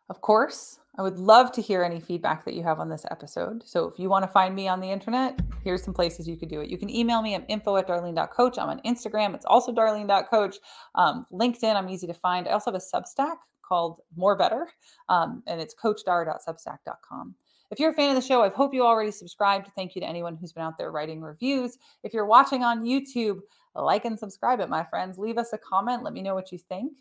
Of 0.09 0.21
course, 0.21 0.79
I 0.97 1.01
would 1.01 1.17
love 1.17 1.51
to 1.53 1.61
hear 1.61 1.81
any 1.81 1.99
feedback 1.99 2.45
that 2.45 2.53
you 2.53 2.61
have 2.63 2.79
on 2.79 2.89
this 2.89 3.05
episode. 3.09 3.63
So 3.65 3.87
if 3.87 3.97
you 3.97 4.09
want 4.09 4.23
to 4.23 4.31
find 4.31 4.53
me 4.53 4.67
on 4.67 4.79
the 4.79 4.91
internet, 4.91 5.39
here's 5.63 5.83
some 5.83 5.93
places 5.93 6.27
you 6.27 6.37
could 6.37 6.49
do 6.49 6.61
it. 6.61 6.69
You 6.69 6.77
can 6.77 6.89
email 6.89 7.21
me 7.21 7.33
at 7.33 7.45
info 7.47 7.77
at 7.77 7.87
darlene.coach. 7.87 8.57
I'm 8.59 8.69
on 8.69 8.79
Instagram. 8.81 9.33
It's 9.33 9.45
also 9.45 9.73
darlene.coach. 9.73 10.57
Um, 10.95 11.25
LinkedIn, 11.31 11.75
I'm 11.75 11.89
easy 11.89 12.05
to 12.07 12.13
find. 12.13 12.47
I 12.47 12.51
also 12.51 12.71
have 12.71 12.79
a 12.79 12.95
Substack 12.95 13.37
called 13.67 14.01
More 14.15 14.37
Better, 14.37 14.67
um, 15.09 15.41
and 15.47 15.59
it's 15.59 15.73
coachdar.substack.com. 15.73 17.35
If 17.71 17.79
you're 17.79 17.91
a 17.91 17.93
fan 17.93 18.09
of 18.09 18.15
the 18.15 18.27
show, 18.27 18.43
I 18.43 18.49
hope 18.49 18.73
you 18.73 18.85
already 18.85 19.11
subscribed. 19.11 19.71
Thank 19.75 19.95
you 19.95 20.01
to 20.01 20.07
anyone 20.07 20.35
who's 20.35 20.53
been 20.53 20.63
out 20.63 20.77
there 20.77 20.91
writing 20.91 21.21
reviews. 21.21 21.77
If 22.03 22.13
you're 22.13 22.25
watching 22.25 22.63
on 22.63 22.83
YouTube, 22.83 23.39
like 23.75 24.05
and 24.05 24.19
subscribe 24.19 24.59
it, 24.59 24.69
my 24.69 24.83
friends. 24.83 25.17
Leave 25.17 25.37
us 25.37 25.53
a 25.53 25.57
comment. 25.57 26.03
Let 26.03 26.13
me 26.13 26.21
know 26.21 26.35
what 26.35 26.51
you 26.51 26.57
think. 26.57 26.93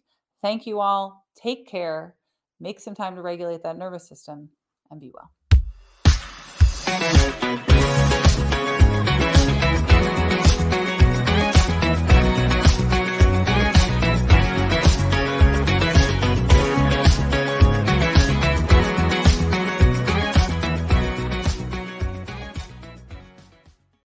Thank 0.43 0.67
you 0.67 0.81
all. 0.81 1.27
Take 1.37 1.67
care. 1.67 2.17
Make 2.61 2.81
some 2.81 2.95
time 2.95 3.17
to 3.17 3.23
regulate 3.23 3.63
that 3.65 3.77
nervous 3.77 4.09
system 4.09 4.49
and 4.91 5.01
be 5.01 5.11
well. 5.13 5.31